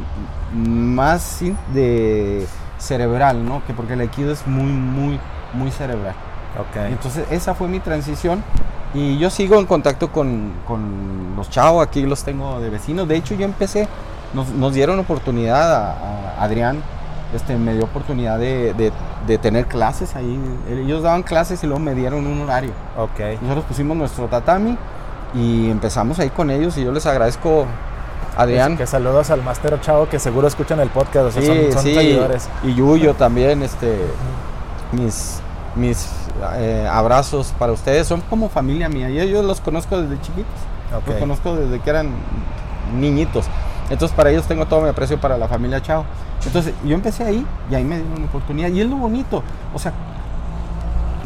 [0.53, 1.41] más
[1.73, 2.47] de
[2.79, 3.65] cerebral, ¿no?
[3.67, 5.19] Que porque el aikido es muy, muy,
[5.55, 6.15] muy cerebral.
[6.59, 6.77] Ok.
[6.89, 8.43] Entonces esa fue mi transición
[8.95, 13.09] y yo sigo en contacto con, con los chavos, aquí los tengo de vecinos.
[13.09, 13.89] De hecho yo empecé,
[14.35, 15.91] nos, nos dieron oportunidad a,
[16.39, 16.81] a Adrián,
[17.35, 18.93] este, me dio oportunidad de, de-
[19.27, 20.39] de tener clases ahí.
[20.71, 22.73] Ellos daban clases y luego me dieron un horario.
[22.99, 23.41] Ok.
[23.41, 24.77] Nosotros pusimos nuestro tatami
[25.35, 27.65] y empezamos ahí con ellos y yo les agradezco,
[28.37, 28.77] Adrián.
[28.77, 31.27] Que saludos al Master Chavo que seguro escuchan el podcast.
[31.29, 32.49] O sea, Sí, son, son sí, seguidores.
[32.63, 33.97] y Yuyo también, este,
[34.93, 35.41] mis,
[35.77, 36.09] mis
[36.57, 40.53] eh, abrazos para ustedes, son como familia mía, y yo los conozco desde chiquitos,
[41.13, 42.09] los conozco desde que eran
[42.99, 43.47] niñitos,
[43.91, 46.05] entonces para ellos tengo todo mi aprecio para la familia Chao.
[46.47, 49.43] Entonces yo empecé ahí y ahí me dieron una oportunidad, y es lo bonito,
[49.75, 49.93] o sea,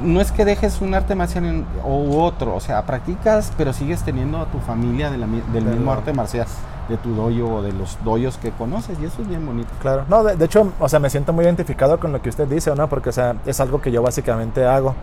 [0.02, 4.38] no es que dejes un arte marcial u otro, o sea, practicas, pero sigues teniendo
[4.38, 6.46] a tu familia de la mi- del Del- mismo arte marcial,
[6.88, 9.68] de tu doyo o de los doyos que conoces, y eso es bien bonito.
[9.80, 10.04] Claro.
[10.08, 12.74] No, de, de hecho, o sea, me siento muy identificado con lo que usted dice,
[12.74, 12.88] ¿no?
[12.88, 14.94] Porque, o sea, es algo que yo básicamente hago.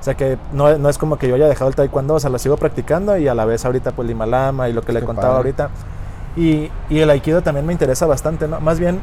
[0.00, 2.30] O sea, que no, no es como que yo haya dejado el taekwondo, o sea,
[2.30, 5.34] lo sigo practicando y a la vez ahorita, pues, Limalama y lo que le contaba
[5.34, 5.50] padre.
[5.50, 5.70] ahorita.
[6.36, 8.60] Y, y el aikido también me interesa bastante, ¿no?
[8.60, 9.00] Más bien,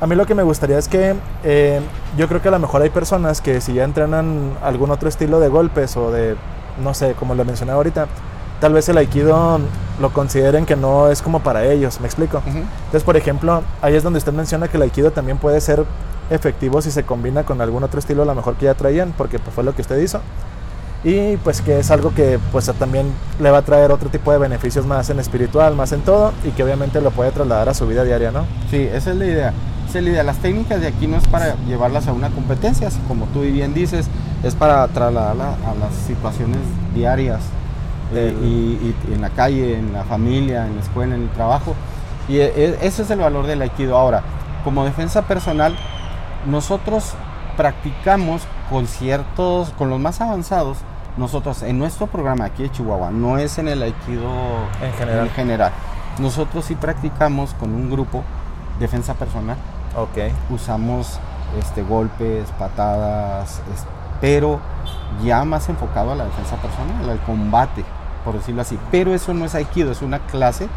[0.00, 1.14] a mí lo que me gustaría es que
[1.44, 1.80] eh,
[2.16, 5.38] yo creo que a lo mejor hay personas que si ya entrenan algún otro estilo
[5.38, 6.34] de golpes o de,
[6.82, 8.08] no sé, como lo mencioné ahorita,
[8.62, 9.58] tal vez el aikido
[10.00, 12.38] lo consideren que no es como para ellos, ¿me explico?
[12.38, 12.58] Ujú.
[12.58, 15.84] Entonces, por ejemplo, ahí es donde usted menciona que el aikido también puede ser
[16.30, 19.40] efectivo si se combina con algún otro estilo, a lo mejor que ya traían, porque
[19.40, 20.20] pues, fue lo que usted hizo.
[21.02, 24.38] Y pues que es algo que pues también le va a traer otro tipo de
[24.38, 27.88] beneficios más en espiritual, más en todo, y que obviamente lo puede trasladar a su
[27.88, 28.44] vida diaria, ¿no?
[28.70, 29.52] Sí, esa es la idea.
[29.88, 30.22] Esa es la idea.
[30.22, 34.06] Las técnicas de aquí no es para llevarlas a una competencia, como tú bien dices,
[34.44, 36.60] es para trasladarla a las situaciones
[36.94, 37.40] diarias
[38.12, 41.74] Del- y, y en la calle, en la familia, en la escuela, en el trabajo.
[42.28, 43.96] Y e- e- ese es el valor del aikido.
[43.98, 44.22] Ahora,
[44.64, 45.76] como defensa personal,
[46.46, 47.14] nosotros
[47.56, 50.78] practicamos con ciertos, con los más avanzados,
[51.16, 54.30] nosotros en nuestro programa aquí de Chihuahua, no es en el aikido
[54.82, 55.26] En general.
[55.26, 55.72] en general.
[56.18, 58.22] Nosotros sí practicamos con un grupo
[58.78, 59.56] defensa personal.
[59.96, 60.32] Ok.
[60.50, 61.18] Usamos
[61.58, 63.60] este, golpes, patadas,
[64.20, 64.58] pero
[65.22, 67.84] ya más enfocado a la defensa personal, al combate,
[68.24, 68.78] por decirlo así.
[68.90, 70.68] Pero eso no es aikido, es una clase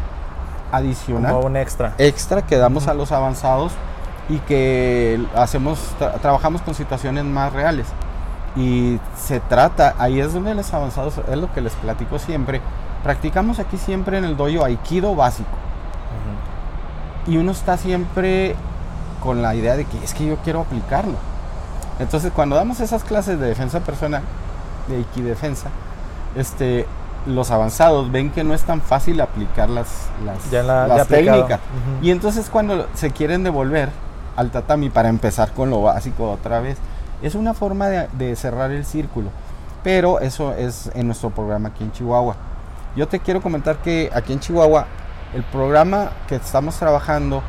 [0.72, 1.94] adicional Como un extra.
[1.98, 3.72] extra que damos a los avanzados
[4.28, 7.86] y que hacemos tra- trabajamos con situaciones más reales.
[8.56, 12.60] Y se trata, ahí es donde los avanzados, es lo que les platico siempre,
[13.04, 15.50] practicamos aquí siempre en el dojo aikido básico.
[17.26, 18.54] Y uno está siempre
[19.22, 21.14] con la idea de que es que yo quiero aplicarlo.
[21.98, 24.22] Entonces, cuando damos esas clases de defensa personal,
[24.86, 25.68] de Defensa,
[26.36, 26.86] este,
[27.26, 31.60] los avanzados ven que no es tan fácil aplicar las, las, técnicas.
[32.00, 33.90] Y entonces cuando se quieren devolver
[34.36, 36.78] al tatami para empezar con lo básico otra vez,
[37.22, 39.30] es una forma de, cerrar el círculo.
[39.82, 42.36] Pero eso es en nuestro programa aquí en Chihuahua.
[42.96, 44.86] Yo te quiero comentar que aquí en Chihuahua
[45.34, 47.42] el programa que estamos trabajando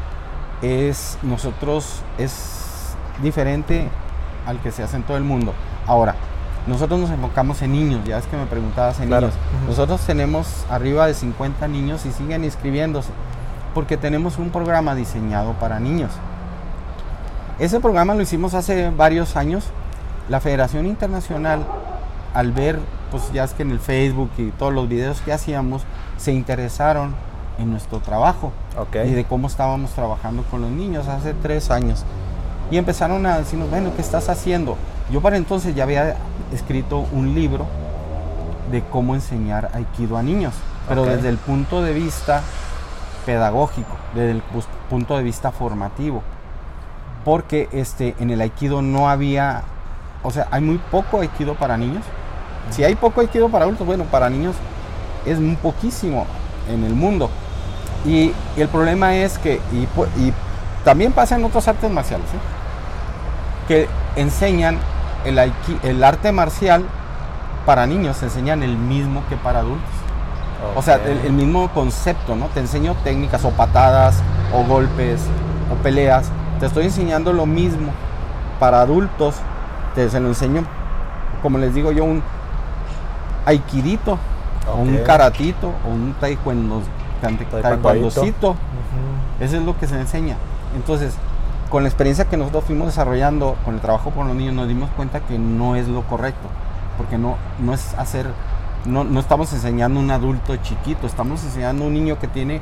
[0.61, 3.87] es nosotros es diferente
[4.45, 5.53] al que se hace en todo el mundo.
[5.85, 6.15] Ahora,
[6.67, 9.34] nosotros nos enfocamos en niños, ya es que me preguntabas en niños.
[9.67, 13.10] Nosotros tenemos arriba de 50 niños y siguen inscribiéndose,
[13.73, 16.12] porque tenemos un programa diseñado para niños.
[17.60, 19.65] Ese programa lo hicimos hace varios años.
[20.30, 21.65] La Federación Internacional,
[22.34, 22.80] al ver,
[23.12, 25.84] pues ya es que en el Facebook y todos los videos que hacíamos,
[26.17, 27.15] se interesaron
[27.58, 28.51] en nuestro trabajo
[28.93, 32.03] y de cómo estábamos trabajando con los niños hace tres años.
[32.69, 34.75] Y empezaron a decirnos, bueno, ¿qué estás haciendo?
[35.10, 36.17] Yo para entonces ya había
[36.53, 37.65] escrito un libro
[38.71, 40.53] de cómo enseñar aikido a niños,
[40.88, 42.41] pero desde el punto de vista
[43.25, 44.43] pedagógico, desde el
[44.89, 46.23] punto de vista formativo.
[47.25, 49.63] Porque este, en el aikido no había,
[50.23, 52.03] o sea, hay muy poco aikido para niños.
[52.69, 54.55] Si hay poco aikido para adultos, bueno, para niños
[55.25, 56.25] es muy poquísimo
[56.69, 57.29] en el mundo.
[58.05, 59.88] Y, el problema es que, y,
[60.21, 60.33] y,
[60.86, 62.39] también pasa en otras artes marciales, ¿eh?
[63.67, 64.77] que enseñan
[65.25, 66.86] el, arte marcial
[67.65, 69.89] para niños se enseñan el mismo que para adultos.
[70.75, 72.47] O sea, el, mismo concepto, ¿no?
[72.47, 74.21] Te enseño técnicas o patadas
[74.53, 75.21] o golpes
[75.71, 76.32] o peleas.
[76.60, 77.91] Te estoy enseñando lo mismo.
[78.60, 79.36] Para adultos,
[79.93, 80.63] te se lo enseño,
[81.43, 82.23] como les digo yo, un
[83.45, 84.17] aikidito,
[84.67, 86.82] o un karatito, o un taekwondo,
[87.21, 88.56] taekwondocito.
[89.39, 90.38] Eso es lo que se enseña.
[90.75, 91.15] Entonces,
[91.69, 94.89] con la experiencia que nosotros fuimos desarrollando con el trabajo con los niños, nos dimos
[94.91, 96.47] cuenta que no es lo correcto,
[96.97, 98.27] porque no, no es hacer,
[98.86, 102.62] no, no estamos enseñando a un adulto chiquito, estamos enseñando a un niño que tiene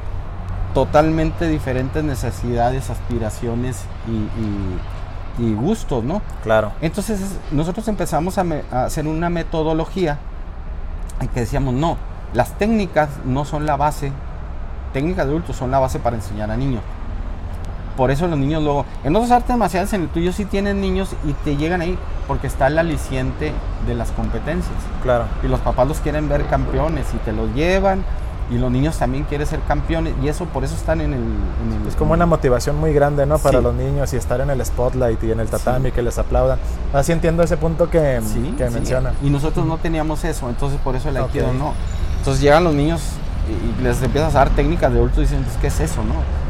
[0.74, 6.22] totalmente diferentes necesidades, aspiraciones y, gustos, ¿no?
[6.44, 6.72] Claro.
[6.80, 10.18] Entonces nosotros empezamos a, a hacer una metodología
[11.20, 11.98] en que decíamos, no,
[12.34, 14.13] las técnicas no son la base,
[14.94, 16.82] técnicas de adultos son la base para enseñar a niños
[17.95, 21.15] por eso los niños luego, en otras artes marciales, en el tuyo sí tienen niños
[21.25, 23.53] y te llegan ahí porque está el aliciente
[23.88, 24.75] de las competencias.
[25.03, 25.25] Claro.
[25.43, 28.03] Y los papás los quieren ver campeones y te los llevan
[28.51, 31.23] y los niños también quieren ser campeones y eso por eso están en el...
[31.88, 33.39] es como una motivación muy grande, ¿no?
[33.39, 36.60] Para los niños y estar en el spotlight y en el tatami, que les aplaudan.
[36.93, 38.21] Así entiendo ese punto que,
[38.58, 39.13] que menciona.
[39.23, 41.73] Y nosotros no teníamos eso, entonces por eso el aikido no.
[42.19, 43.01] Entonces llegan los niños
[43.49, 46.44] y, les empiezas a dar técnicas de adulto y dicen, pues, ¿qué es eso, no?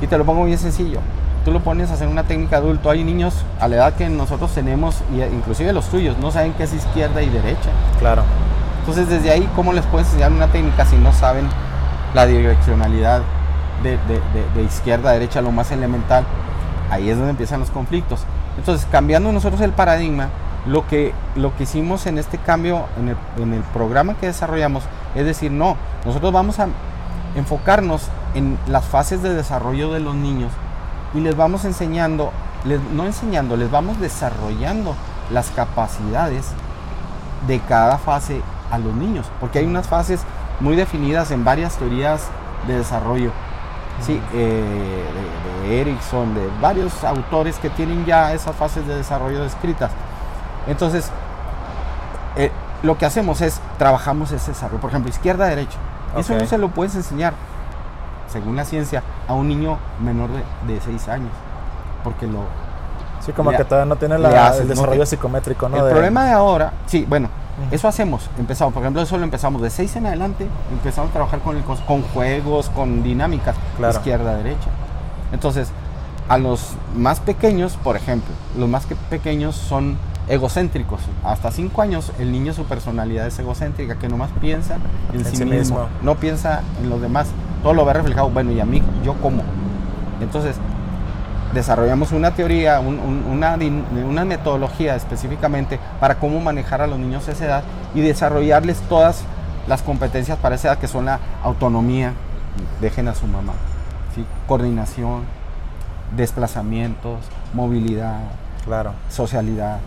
[0.00, 1.00] Y te lo pongo bien sencillo.
[1.44, 2.90] Tú lo pones a hacer una técnica adulto.
[2.90, 6.74] Hay niños a la edad que nosotros tenemos, inclusive los tuyos, no saben qué es
[6.74, 7.70] izquierda y derecha.
[7.98, 8.22] Claro.
[8.80, 11.48] Entonces, desde ahí, ¿cómo les puedes enseñar una técnica si no saben
[12.14, 13.22] la direccionalidad
[13.82, 16.24] de, izquierda a derecha, lo más elemental?
[16.90, 18.24] Ahí es donde empiezan los conflictos.
[18.58, 20.28] Entonces, cambiando nosotros el paradigma,
[20.66, 24.82] lo que, lo que hicimos en este cambio, en el, en el programa que desarrollamos,
[25.14, 26.68] es decir, no, nosotros vamos a
[27.34, 30.52] enfocarnos en las fases de desarrollo de los niños
[31.14, 32.32] y les vamos enseñando,
[32.92, 34.94] no enseñando, les vamos desarrollando
[35.30, 36.46] las capacidades
[37.46, 40.20] de cada fase a los niños, porque hay unas fases
[40.60, 42.28] muy definidas en varias teorías
[42.66, 43.32] de desarrollo,
[44.00, 45.04] sí, eh,
[45.64, 49.90] de, Erickson, de varios autores que tienen ya esas fases de desarrollo descritas.
[50.66, 51.10] Entonces,
[52.36, 55.78] eh, lo que hacemos es, trabajamos ese desarrollo, por ejemplo, izquierda-derecha.
[56.16, 57.34] Eso no se lo puedes enseñar
[58.30, 60.30] según la ciencia, a un niño menor
[60.66, 61.32] de, 6 años.
[62.04, 62.44] Porque lo...
[63.20, 65.86] Sí, como que todavía no tiene el desarrollo psicométrico, ¿no?
[65.86, 67.28] El problema de ahora, sí, bueno,
[67.70, 68.30] eso hacemos.
[68.38, 72.02] Empezamos, por ejemplo, eso lo empezamos de 6 en adelante, empezamos a trabajar con, con
[72.02, 73.56] juegos, con dinámicas,
[73.90, 74.70] izquierda, derecha.
[75.32, 75.70] Entonces,
[76.28, 81.00] a los más pequeños, por ejemplo, los más pequeños son egocéntricos.
[81.24, 84.78] Hasta 5 años el niño su personalidad es egocéntrica, que nomás piensa
[85.12, 87.28] en, sí, mismo, no piensa en los demás
[87.62, 89.42] todo lo ve reflejado, bueno, y a mí, yo como.
[90.20, 90.56] Entonces,
[91.54, 97.44] desarrollamos una teoría, una, una, metodología específicamente para cómo manejar a los niños a esa
[97.44, 97.62] edad
[97.94, 99.24] y desarrollarles todas
[99.66, 102.12] las competencias para esa edad, que son la autonomía,
[102.80, 103.52] dejen a su mamá,
[104.14, 104.24] ¿sí?
[104.46, 105.22] coordinación,
[106.16, 107.20] desplazamientos,
[107.54, 108.20] movilidad,
[108.64, 108.92] claro.
[109.08, 109.78] socialidad.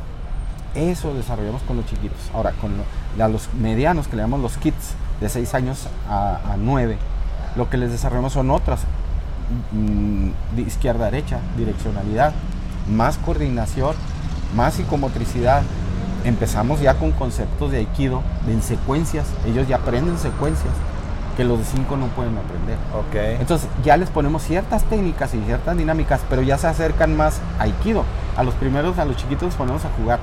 [0.76, 2.18] Eso desarrollamos con los chiquitos.
[2.34, 6.40] Ahora, con lo- a los medianos, que le llamamos los kids, de 6 años a,
[6.54, 6.98] a 9,
[7.56, 8.82] lo que les desarrollamos son otras.
[9.72, 12.34] mm, de izquierda derecha, direccionalidad,
[12.90, 13.96] más coordinación,
[14.56, 15.64] más psicomotricidad.
[16.24, 19.28] Empezamos ya con conceptos de aikido, de en secuencias.
[19.46, 20.74] Ellos ya aprenden secuencias
[21.36, 22.78] que los de 5 no pueden aprender.
[23.40, 27.64] Entonces ya les ponemos ciertas técnicas y ciertas dinámicas, pero ya se acercan más a
[27.64, 28.04] Aikido.
[28.38, 30.20] A los primeros, a los chiquitos los ponemos a jugar.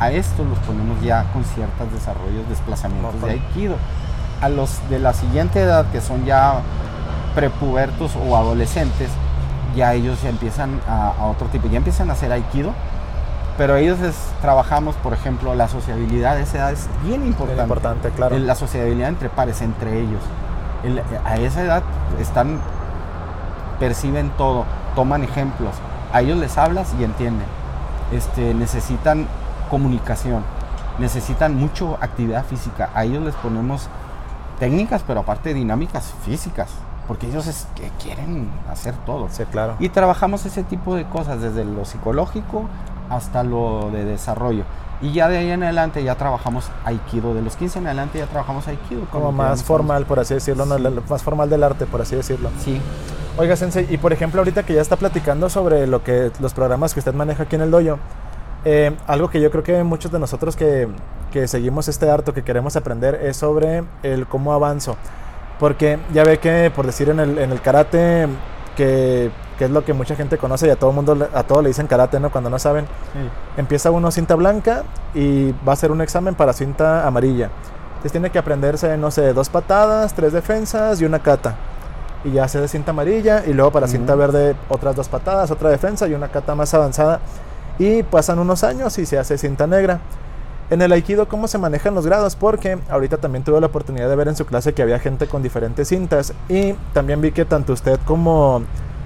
[0.00, 3.76] A estos los ponemos ya con ciertos desarrollos, desplazamientos de Aikido.
[4.40, 6.60] A los de la siguiente edad, que son ya
[7.34, 9.10] prepubertos o adolescentes,
[9.76, 12.72] ya ellos ya empiezan a, a otro tipo, ya empiezan a hacer Aikido.
[13.56, 17.54] Pero ellos les trabajamos, por ejemplo, la sociabilidad a esa edad es bien importante.
[17.54, 18.38] Bien importante, claro.
[18.38, 20.20] La sociabilidad entre pares, entre ellos.
[20.84, 21.82] El- a esa edad
[22.20, 22.60] están,
[23.80, 25.74] perciben todo, toman ejemplos.
[26.12, 27.46] A ellos les hablas y entienden.
[28.12, 29.26] Este, necesitan
[29.70, 30.44] comunicación,
[31.00, 32.90] necesitan mucho actividad física.
[32.94, 33.88] A ellos les ponemos
[34.58, 36.68] técnicas, pero aparte dinámicas físicas,
[37.06, 39.28] porque ellos es que quieren hacer todo.
[39.30, 39.76] Sí, claro.
[39.78, 42.68] Y trabajamos ese tipo de cosas, desde lo psicológico
[43.10, 44.64] hasta lo de desarrollo.
[45.00, 47.32] Y ya de ahí en adelante ya trabajamos Aikido.
[47.32, 49.04] De los 15 en adelante ya trabajamos Aikido.
[49.12, 52.50] Como más formal, por así decirlo, más formal del arte, por así decirlo.
[52.60, 52.80] Sí.
[53.38, 56.92] Oiga, Sensei, y por ejemplo, ahorita que ya está platicando sobre lo que los programas
[56.92, 57.98] que usted maneja aquí en el dojo,
[58.64, 60.88] eh, algo que yo creo que muchos de nosotros que,
[61.32, 64.96] que seguimos este arte o que queremos aprender es sobre el cómo avanzo.
[65.58, 68.28] Porque ya ve que, por decir en el, en el karate,
[68.76, 71.68] que, que es lo que mucha gente conoce y a todo mundo a todo le
[71.68, 72.30] dicen karate, ¿no?
[72.30, 72.86] Cuando no saben,
[73.56, 77.50] empieza uno cinta blanca y va a hacer un examen para cinta amarilla.
[77.88, 81.56] Entonces tiene que aprenderse, no sé, dos patadas, tres defensas y una kata.
[82.22, 85.70] Y ya se de cinta amarilla y luego para cinta verde otras dos patadas, otra
[85.70, 87.18] defensa y una kata más avanzada.
[87.78, 90.00] Y pasan unos años y se hace cinta negra.
[90.70, 92.36] En el aikido, ¿cómo se manejan los grados?
[92.36, 95.42] Porque ahorita también tuve la oportunidad de ver en su clase que había gente con
[95.42, 96.34] diferentes cintas.
[96.48, 98.62] Y también vi que tanto usted como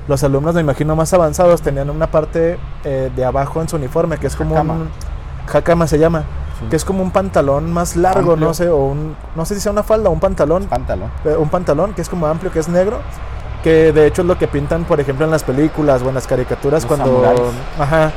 [0.08, 4.18] los alumnos, me imagino, más avanzados tenían una parte eh, de abajo en su uniforme,
[4.18, 4.74] que es como Hakama.
[4.74, 4.88] un...
[5.52, 6.24] Hakama se llama.
[6.58, 6.66] Sí.
[6.70, 8.48] Que es como un pantalón más largo, Amplio.
[8.48, 9.14] no sé, o un...
[9.36, 10.64] No sé si sea una falda o un pantalón.
[10.64, 11.10] Pantalón.
[11.24, 12.98] eh, Un pantalón que es como amplio, que es negro.
[13.62, 16.26] Que de hecho es lo que pintan, por ejemplo, en las películas o en las
[16.26, 17.22] caricaturas Los cuando...
[17.22, 17.40] samuráis.
[17.78, 18.10] Ajá.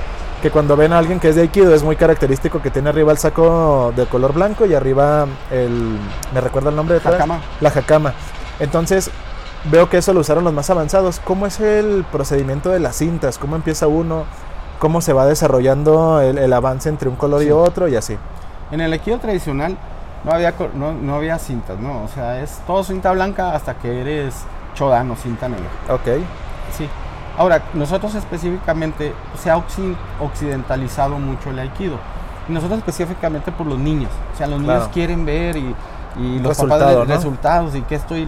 [0.46, 3.12] Que cuando ven a alguien que es de Aikido es muy característico que tiene arriba
[3.12, 5.98] el saco de color blanco y arriba el...
[6.36, 7.10] ¿Me recuerda el nombre de?
[7.10, 7.40] Hakama.
[7.62, 8.14] La jacama.
[8.60, 9.10] Entonces,
[9.72, 11.20] veo que eso lo usaron los más avanzados.
[11.20, 13.40] ¿Cómo es el procedimiento de las cintas?
[13.40, 14.26] ¿Cómo empieza uno?
[14.78, 17.52] ¿Cómo se va desarrollando el, el avance entre un color y Sí.
[17.52, 18.16] otro y así?
[18.70, 19.76] En el Aikido tradicional
[20.26, 22.04] no había, no, no había cintas, ¿no?
[22.04, 24.36] O sea, es todo cinta blanca hasta que eres
[24.76, 25.66] Chodan o cinta negra.
[25.90, 26.24] Ok.
[26.78, 26.88] Sí.
[27.38, 31.98] Ahora, nosotros específicamente se ha occi- occidentalizado mucho el aikido.
[32.48, 34.12] Y nosotros específicamente por los niños.
[34.34, 35.76] O sea, los niños quieren ver y,
[36.18, 37.16] y los Resultado, papás de- ¿no?
[37.16, 38.28] resultados y que estoy...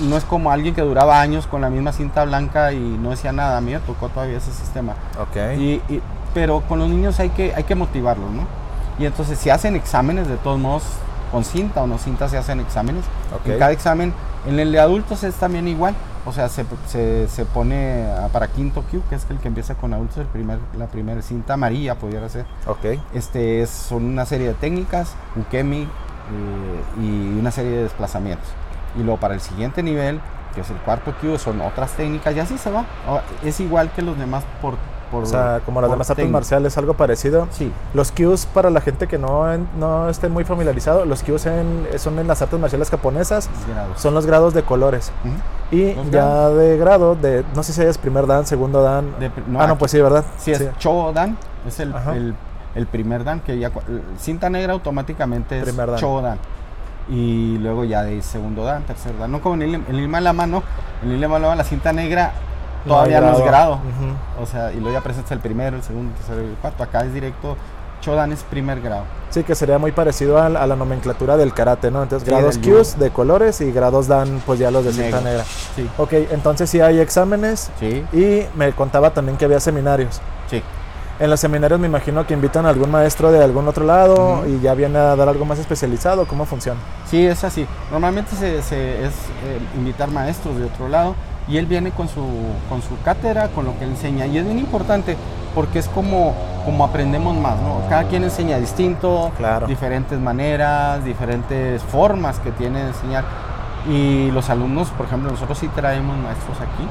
[0.00, 3.30] No es como alguien que duraba años con la misma cinta blanca y no decía
[3.32, 3.58] nada.
[3.58, 4.94] A mí me tocó todavía ese sistema.
[5.20, 5.56] Ok.
[5.58, 8.42] Y, y- pero con los niños hay que, hay que motivarlos, ¿no?
[8.98, 10.82] Y entonces si hacen exámenes, de todos modos,
[11.30, 13.04] con cinta o no cinta se hacen exámenes.
[13.34, 13.46] Ok.
[13.52, 14.12] En cada examen,
[14.46, 15.94] en el de adultos es también igual.
[16.26, 19.92] O sea, se, se, se pone para quinto Q, que es el que empieza con
[19.92, 22.46] adultos, el primer, la primera cinta amarilla pudiera ser.
[22.66, 22.98] ok.
[23.12, 25.86] Este es, son una serie de técnicas, ukemi eh,
[27.02, 28.48] y una serie de desplazamientos.
[28.96, 30.20] Y luego para el siguiente nivel,
[30.54, 32.86] que es el cuarto Q, son otras técnicas y así se va.
[33.44, 34.76] Es igual que los demás por...
[35.14, 37.46] por O sea, como las demás artes marciales, algo parecido.
[37.52, 39.44] Sí, Los cues, para la gente que no,
[39.78, 44.00] no esté muy familiarizado, los cues en- son en las artes marciales japonesas, grados.
[44.00, 45.12] son los grados de colores.
[45.24, 45.34] Ujú.
[45.76, 46.58] Y Los ya grados.
[46.58, 49.18] de grado, de no sé si es primer dan, segundo dan.
[49.20, 50.24] De pri- no, ah, no, pues sí, ¿verdad?
[50.38, 52.34] Si es Chodan, es el, el,
[52.74, 53.70] el primer dan, que ya
[54.18, 55.98] cinta negra automáticamente es Primer dan.
[56.00, 56.38] Chodan.
[57.08, 59.30] Y luego ya de segundo dan, tercer dan.
[59.30, 60.62] No como en el, en el Lama, no.
[61.02, 62.32] En el Lama la cinta negra
[62.86, 63.72] todavía no, es grado.
[63.74, 64.42] Ujú.
[64.42, 66.82] O sea, y luego ya presentas el primero, el segundo, el tercero y el cuarto.
[66.82, 67.56] Acá es directo,
[68.00, 69.04] Chodan es primer grado.
[69.30, 72.02] Sí, que sería muy parecido a, a la nomenclatura del karate, ¿no?
[72.02, 75.22] Entonces, Sí, grados cues de colores y grados dan, pues ya los de cinta Negro.
[75.30, 75.44] negra.
[75.74, 80.20] Sí, Ok, entonces sí hay exámenes sí, y me contaba también que había seminarios.
[80.50, 80.62] sí.
[81.20, 84.48] En los seminarios me imagino que invitan a algún maestro de algún otro lado Ujú.
[84.48, 86.26] y ya viene a dar algo más especializado.
[86.26, 86.80] ¿Cómo funciona?
[87.08, 87.68] Sí, es así.
[87.92, 89.12] Normalmente se, se- es
[89.44, 91.14] eh, invitar maestros de otro lado
[91.48, 92.22] y él viene con su,
[92.68, 94.26] con su cátedra, con lo que enseña.
[94.26, 95.16] Y es bien importante
[95.54, 96.34] porque es como,
[96.64, 97.80] como aprendemos más, ¿no?
[97.88, 99.66] Cada quien enseña distinto, Claro.
[99.66, 103.24] diferentes maneras, diferentes formas que tiene de enseñar.
[103.88, 106.88] Y los alumnos, por ejemplo, nosotros sí traemos maestros aquí.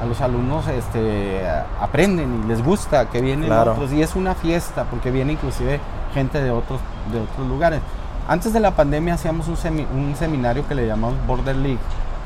[0.00, 1.40] A los alumnos este,
[1.80, 3.72] aprenden y les gusta que vienen Claro.
[3.72, 3.92] otros.
[3.92, 5.80] Y es una fiesta porque viene inclusive
[6.14, 6.78] gente de otros,
[7.12, 7.80] de otros lugares.
[8.28, 9.56] Antes de la pandemia hacíamos un,
[9.94, 11.78] un seminario que le llamamos Border League,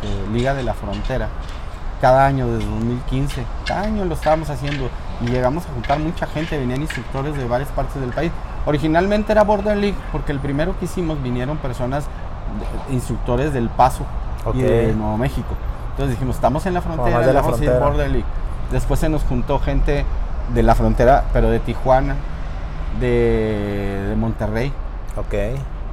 [0.03, 1.29] eh, Liga de la Frontera,
[2.01, 3.45] cada año desde 2015.
[3.67, 4.89] Cada año lo estábamos haciendo
[5.21, 8.33] y llegamos a juntar mucha gente, venían instructores de varias partes del país.
[8.67, 12.07] Originalmente era Border League porque el primero que hicimos vinieron personas,
[12.91, 14.05] instructores del Paso
[14.55, 15.55] y de Nuevo México.
[15.91, 17.79] Entonces dijimos, estamos en la frontera, de la frontera.
[17.79, 18.27] Border League.
[18.73, 20.05] Después se nos juntó gente
[20.55, 22.17] de la frontera, pero de Tijuana,
[23.01, 24.73] de, de Monterrey.
[25.17, 25.35] Ok.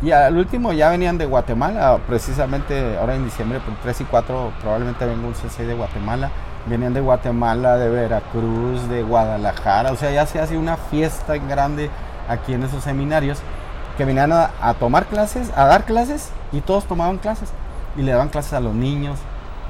[0.02, 4.54] Y al último ya venían de Guatemala, precisamente ahora en diciembre, por 3 y 4
[4.62, 6.30] probablemente venga un CC de Guatemala.
[6.68, 11.90] Venían de Guatemala, de Veracruz, de Guadalajara, o sea, ya se hace una fiesta grande
[12.28, 13.40] aquí en esos seminarios
[13.98, 17.50] que venían a, tomar clases, a dar clases y todos tomaban clases.
[17.98, 19.18] Y le daban clases a los niños,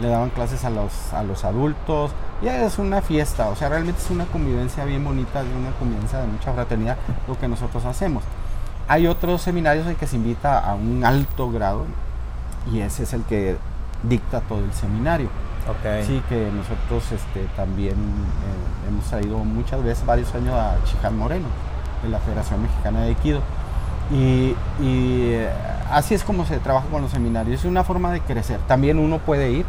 [0.01, 2.11] le daban clases a los, a los adultos.
[2.41, 6.19] Ya es una fiesta, o sea, realmente es una convivencia bien bonita, es una convivencia
[6.19, 6.97] de mucha fraternidad
[7.27, 8.23] lo que nosotros hacemos.
[8.87, 11.85] Hay otros seminarios en que se invita a un alto grado
[12.71, 13.57] y ese es el que
[14.03, 15.29] dicta todo el seminario.
[15.79, 16.05] Okay.
[16.05, 21.47] Sí, que nosotros este, también eh, hemos ido muchas veces, varios años a Chiján Moreno,
[22.01, 23.41] de la Federación Mexicana de Aikido.
[24.09, 25.49] Y, eh,
[25.91, 28.61] así es como se trabaja con los seminarios, es una forma de crecer.
[28.67, 29.65] También uno puede ir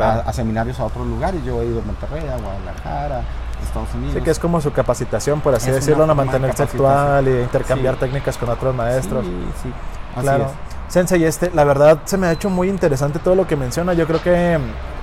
[0.00, 3.22] a, seminarios a otros lugares, yo he ido a Monterrey, a Guadalajara,
[3.62, 4.14] Estados Unidos.
[4.14, 8.36] Sí, que es como su capacitación, por así decirlo, no mantenerse actual y intercambiar técnicas
[8.36, 9.24] con otros maestros.
[9.24, 9.32] Sí,
[9.62, 9.72] sí.
[10.20, 10.50] claro.
[10.88, 13.92] Sensei, este, la verdad se me ha hecho muy interesante todo lo que menciona.
[13.92, 14.58] Yo creo que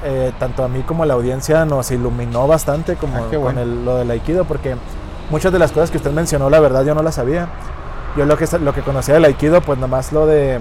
[0.05, 3.83] eh, tanto a mí como a la audiencia nos iluminó bastante como ah, con el,
[3.83, 4.75] lo del Aikido, porque
[5.29, 7.49] muchas de las cosas que usted mencionó, la verdad yo no las sabía.
[8.15, 10.59] Yo lo que, lo que conocía del Aikido, pues nada más lo de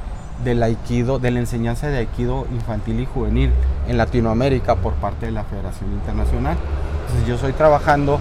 [0.46, 3.52] del Aikido, de la enseñanza de Aikido infantil y juvenil
[3.90, 6.56] en Latinoamérica por parte de la Federación Internacional.
[7.02, 8.18] Entonces yo estoy trabajando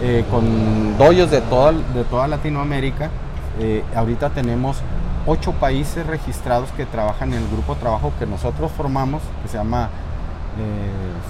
[0.00, 3.10] eh, con doyos de toda, de toda Latinoamérica.
[3.58, 4.76] Eh, ahorita tenemos
[5.26, 9.56] ocho países registrados que trabajan en el grupo de trabajo que nosotros formamos, que se
[9.56, 9.90] llama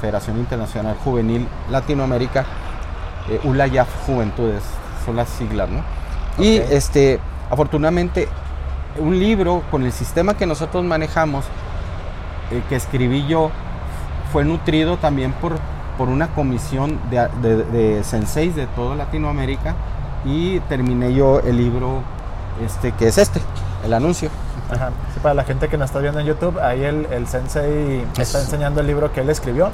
[0.00, 2.44] Federación Internacional Juvenil Latinoamérica,
[3.44, 4.62] ULAYAF Juventudes,
[5.04, 5.82] son las siglas, ¿no?
[6.38, 7.20] Y este
[7.50, 8.28] Afortunadamente,
[8.98, 11.44] un libro con el sistema que nosotros manejamos,
[12.50, 13.50] eh, que escribí yo,
[14.32, 15.52] fue nutrido también por,
[15.96, 17.28] por una comisión de,
[17.64, 19.76] de, senseis de toda Latinoamérica
[20.24, 22.02] y terminé yo el libro
[22.64, 23.40] este, que es este,
[23.84, 24.28] el anuncio.
[25.22, 28.80] para la gente que nos está viendo en YouTube, ahí el, el sensei está enseñando
[28.80, 29.70] el libro que él escribió.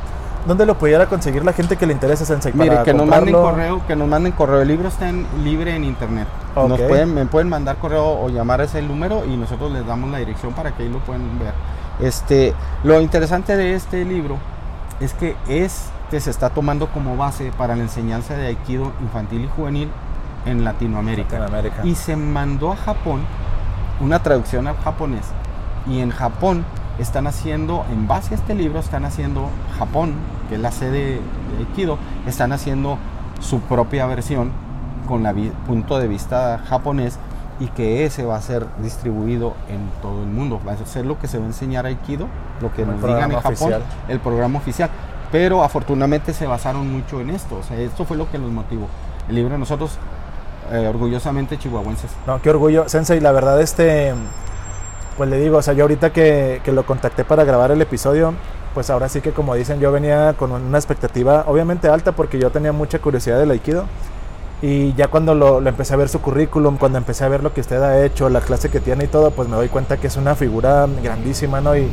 [0.46, 2.52] ¿Dónde lo pudiera conseguir la gente que le interese Sensei?
[2.54, 4.62] Mire, que nos manden correo, que nos manden correo.
[4.62, 6.26] El libro está en, libre en internet.
[6.56, 10.10] Nos pueden, me pueden mandar correo o llamar a ese número y nosotros les damos
[10.10, 11.52] la dirección para que ahí lo puedan ver.
[12.00, 14.38] Este, lo interesante de este libro
[15.00, 19.48] es que este se está tomando como base para la enseñanza de Aikido infantil y
[19.48, 19.90] juvenil
[20.44, 21.38] en Latinoamérica.
[21.38, 21.86] Latinoamérica.
[21.86, 23.22] Y se mandó a Japón
[24.00, 25.26] una traducción al japonés.
[25.86, 26.64] Y en Japón
[26.98, 30.14] están haciendo, en base a este libro, están haciendo Japón,
[30.48, 32.98] que es la sede de Aikido, están haciendo
[33.40, 34.52] su propia versión
[35.06, 37.18] con el punto de vista japonés
[37.60, 40.60] y que ese va a ser distribuido en todo el mundo.
[40.66, 42.28] Va a ser lo que se va a enseñar Aikido,
[42.60, 43.74] lo que nos digan en Japón,
[44.08, 44.90] el programa oficial.
[45.30, 48.86] Pero afortunadamente se basaron mucho en esto, o sea, esto fue lo que los motivó.
[49.28, 49.98] El libro de nosotros,
[50.70, 52.10] eh, orgullosamente chihuahuenses.
[52.26, 54.12] No, qué orgullo, Sensei, la verdad este
[55.16, 58.34] pues le digo, o sea, yo ahorita que, lo contacté para grabar el episodio,
[58.74, 62.50] pues ahora sí que como dicen, yo venía con una expectativa obviamente alta porque yo
[62.50, 63.84] tenía mucha curiosidad del aikido.
[64.62, 67.52] Y ya cuando lo, lo, empecé a ver su currículum, cuando empecé a ver lo
[67.52, 70.06] que usted ha hecho, la clase que tiene y todo, pues me doy cuenta que
[70.06, 71.76] es una figura grandísima, ¿no?
[71.76, 71.88] Y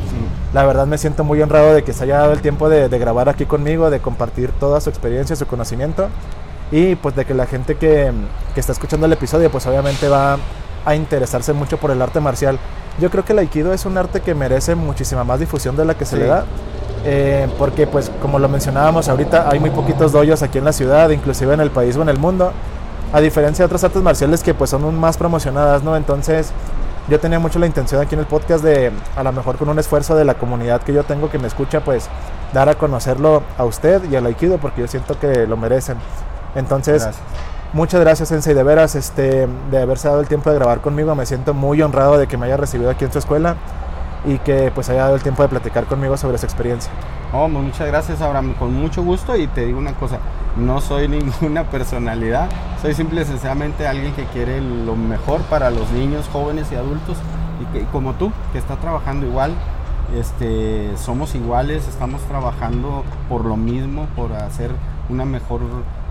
[0.53, 2.99] la verdad me siento muy honrado de que se haya dado el tiempo de, de,
[2.99, 6.09] grabar aquí conmigo, de compartir toda su experiencia, su conocimiento.
[6.71, 8.11] Y pues de que la gente que,
[8.53, 10.37] que está escuchando el episodio, pues obviamente va
[10.85, 12.57] a interesarse mucho por el arte marcial.
[12.99, 15.93] Yo creo que el aikido es un arte que merece muchísima más difusión de la
[15.95, 16.21] que se Sí.
[16.21, 16.45] le da.
[17.05, 21.09] Eh, porque pues como lo mencionábamos ahorita hay muy poquitos doyos aquí en la ciudad,
[21.11, 22.51] inclusive en el país o en el mundo,
[23.13, 25.95] a diferencia de otras artes marciales que pues son más promocionadas, ¿no?
[25.95, 26.51] Entonces
[27.07, 29.79] yo tenía mucho la intención aquí en el podcast de a lo mejor con un
[29.79, 32.09] esfuerzo de la comunidad que yo tengo que me escucha pues
[32.53, 35.95] dar a conocerlo a usted y al aikido porque yo siento que lo merecen.
[36.53, 37.23] Entonces Gracias.
[37.71, 41.13] Muchas gracias, Sensei, de veras, este, de haberse dado el tiempo de grabar conmigo.
[41.13, 43.57] Me siento muy honrado de que me haya recibido aquí en su escuela
[44.25, 46.91] y que pues haya dado el tiempo de platicar conmigo sobre su experiencia.
[47.31, 48.55] Oh, muchas gracias, Abraham.
[48.57, 50.17] Con mucho gusto y te digo una cosa,
[50.57, 52.49] no soy ninguna personalidad,
[52.81, 57.17] soy simple y sencillamente alguien que quiere lo mejor para los niños, jóvenes y adultos
[57.61, 59.53] y, que, como tú, que está trabajando igual.
[60.17, 64.71] Este, somos iguales, estamos trabajando por lo mismo, por hacer
[65.07, 65.61] una mejor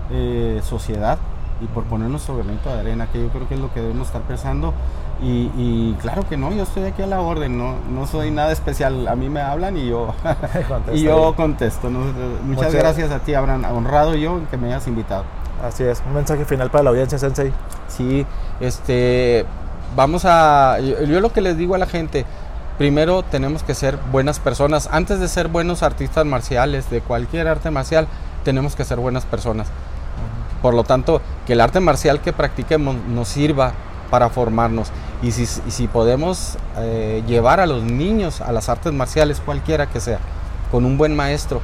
[0.09, 1.19] eh, sociedad
[1.61, 4.07] y por poner nuestro granito de arena, que yo creo que es lo que debemos
[4.07, 4.73] estar pensando.
[5.21, 8.51] Y, y claro que no, yo estoy aquí a la orden, no, no soy nada
[8.51, 9.07] especial.
[9.07, 10.13] A mí me hablan y yo,
[10.93, 11.89] y yo contesto.
[11.89, 11.99] ¿no?
[11.99, 13.65] Muchas, Muchas- gracias a ti, Abraham.
[13.73, 15.23] Honrado yo en que me hayas invitado.
[15.63, 17.51] Así es, un mensaje final para la audiencia, Sensei.
[17.89, 18.25] Sí,
[18.61, 19.45] este,
[19.93, 22.25] vamos a, yo, yo lo que les digo a la gente,
[22.77, 24.87] primero tenemos que ser buenas personas.
[24.89, 28.07] Antes de ser buenos artistas marciales, de cualquier arte marcial,
[28.45, 29.67] tenemos que ser buenas personas.
[30.61, 33.73] Por lo tanto, que el arte marcial que practiquemos nos sirva
[34.09, 34.89] para formarnos.
[35.21, 40.19] Y si, podemos eh, llevar a los niños a las artes marciales, cualquiera que sea,
[40.71, 41.61] con un buen maestro,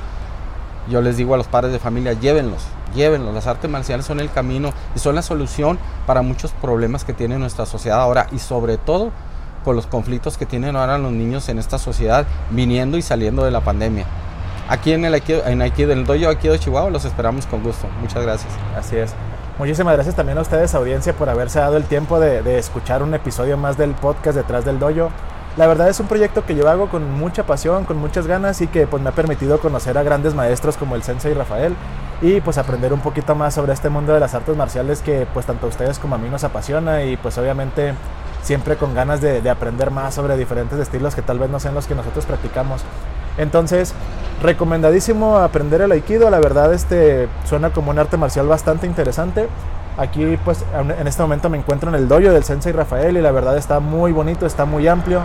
[0.89, 3.33] yo les digo a los padres de familia, llévenlos, llévenlos.
[3.33, 7.39] Las artes marciales son el camino y son la solución para muchos problemas que tiene
[7.39, 9.11] nuestra sociedad ahora y sobre todo
[9.63, 13.51] con los conflictos que tienen ahora los niños en esta sociedad viniendo y saliendo de
[13.51, 14.05] la pandemia.
[14.68, 17.88] Aquí en el Aikido, en, Aikido, en el dojo Aikido Chihuahua los esperamos con gusto.
[18.01, 18.51] Muchas gracias.
[18.76, 19.13] Así es.
[19.59, 23.13] Muchísimas gracias también a ustedes, audiencia, por haberse dado el tiempo de, de escuchar un
[23.13, 25.11] episodio más del podcast Detrás del Dojo.
[25.55, 28.68] La verdad es un proyecto que yo hago con mucha pasión, con muchas ganas y
[28.68, 31.74] que pues me ha permitido conocer a grandes maestros como el Sensei Rafael
[32.22, 35.45] y pues aprender un poquito más sobre este mundo de las artes marciales que pues
[35.45, 37.93] tanto a ustedes como a mí nos apasiona y pues obviamente
[38.41, 41.74] siempre con ganas de, de aprender más sobre diferentes estilos que tal vez no sean
[41.74, 42.82] los que nosotros practicamos.
[43.38, 43.93] Entonces,
[44.41, 49.47] recomendadísimo aprender el aikido, la verdad este suena como un arte marcial bastante interesante.
[49.97, 53.31] Aquí pues en este momento me encuentro en el dojo del Sensei Rafael y la
[53.31, 55.21] verdad está muy bonito, está muy amplio,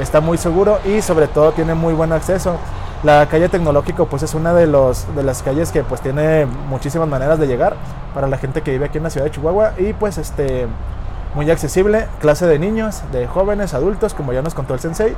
[0.00, 2.56] está muy seguro y sobre todo tiene muy buen acceso.
[3.02, 7.08] La calle Tecnológico pues es una de, los, de las calles que pues tiene muchísimas
[7.08, 7.74] maneras de llegar
[8.14, 10.68] para la gente que vive aquí en la ciudad de Chihuahua y pues este
[11.34, 15.16] muy accesible, clase de niños, de jóvenes, adultos, como ya nos contó el sensei.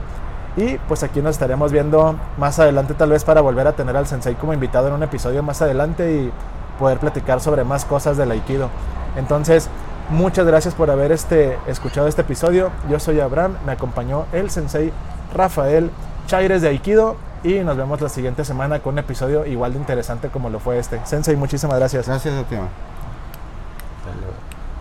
[0.57, 4.07] Y pues aquí nos estaremos viendo más adelante tal vez para volver a tener al
[4.07, 6.32] sensei como invitado en un episodio más adelante y
[6.78, 8.68] poder platicar sobre más cosas del aikido.
[9.16, 9.68] Entonces,
[10.11, 12.70] muchas gracias por haber este, escuchado este episodio.
[12.88, 14.92] Yo soy Abraham, me acompañó el sensei
[15.34, 15.90] Rafael
[16.26, 20.28] Chaires de Aikido y nos vemos la siguiente semana con un episodio igual de interesante
[20.28, 21.05] como lo fue este.
[21.05, 22.07] Sensei, muchísimas gracias.
[22.07, 22.57] Gracias a ti.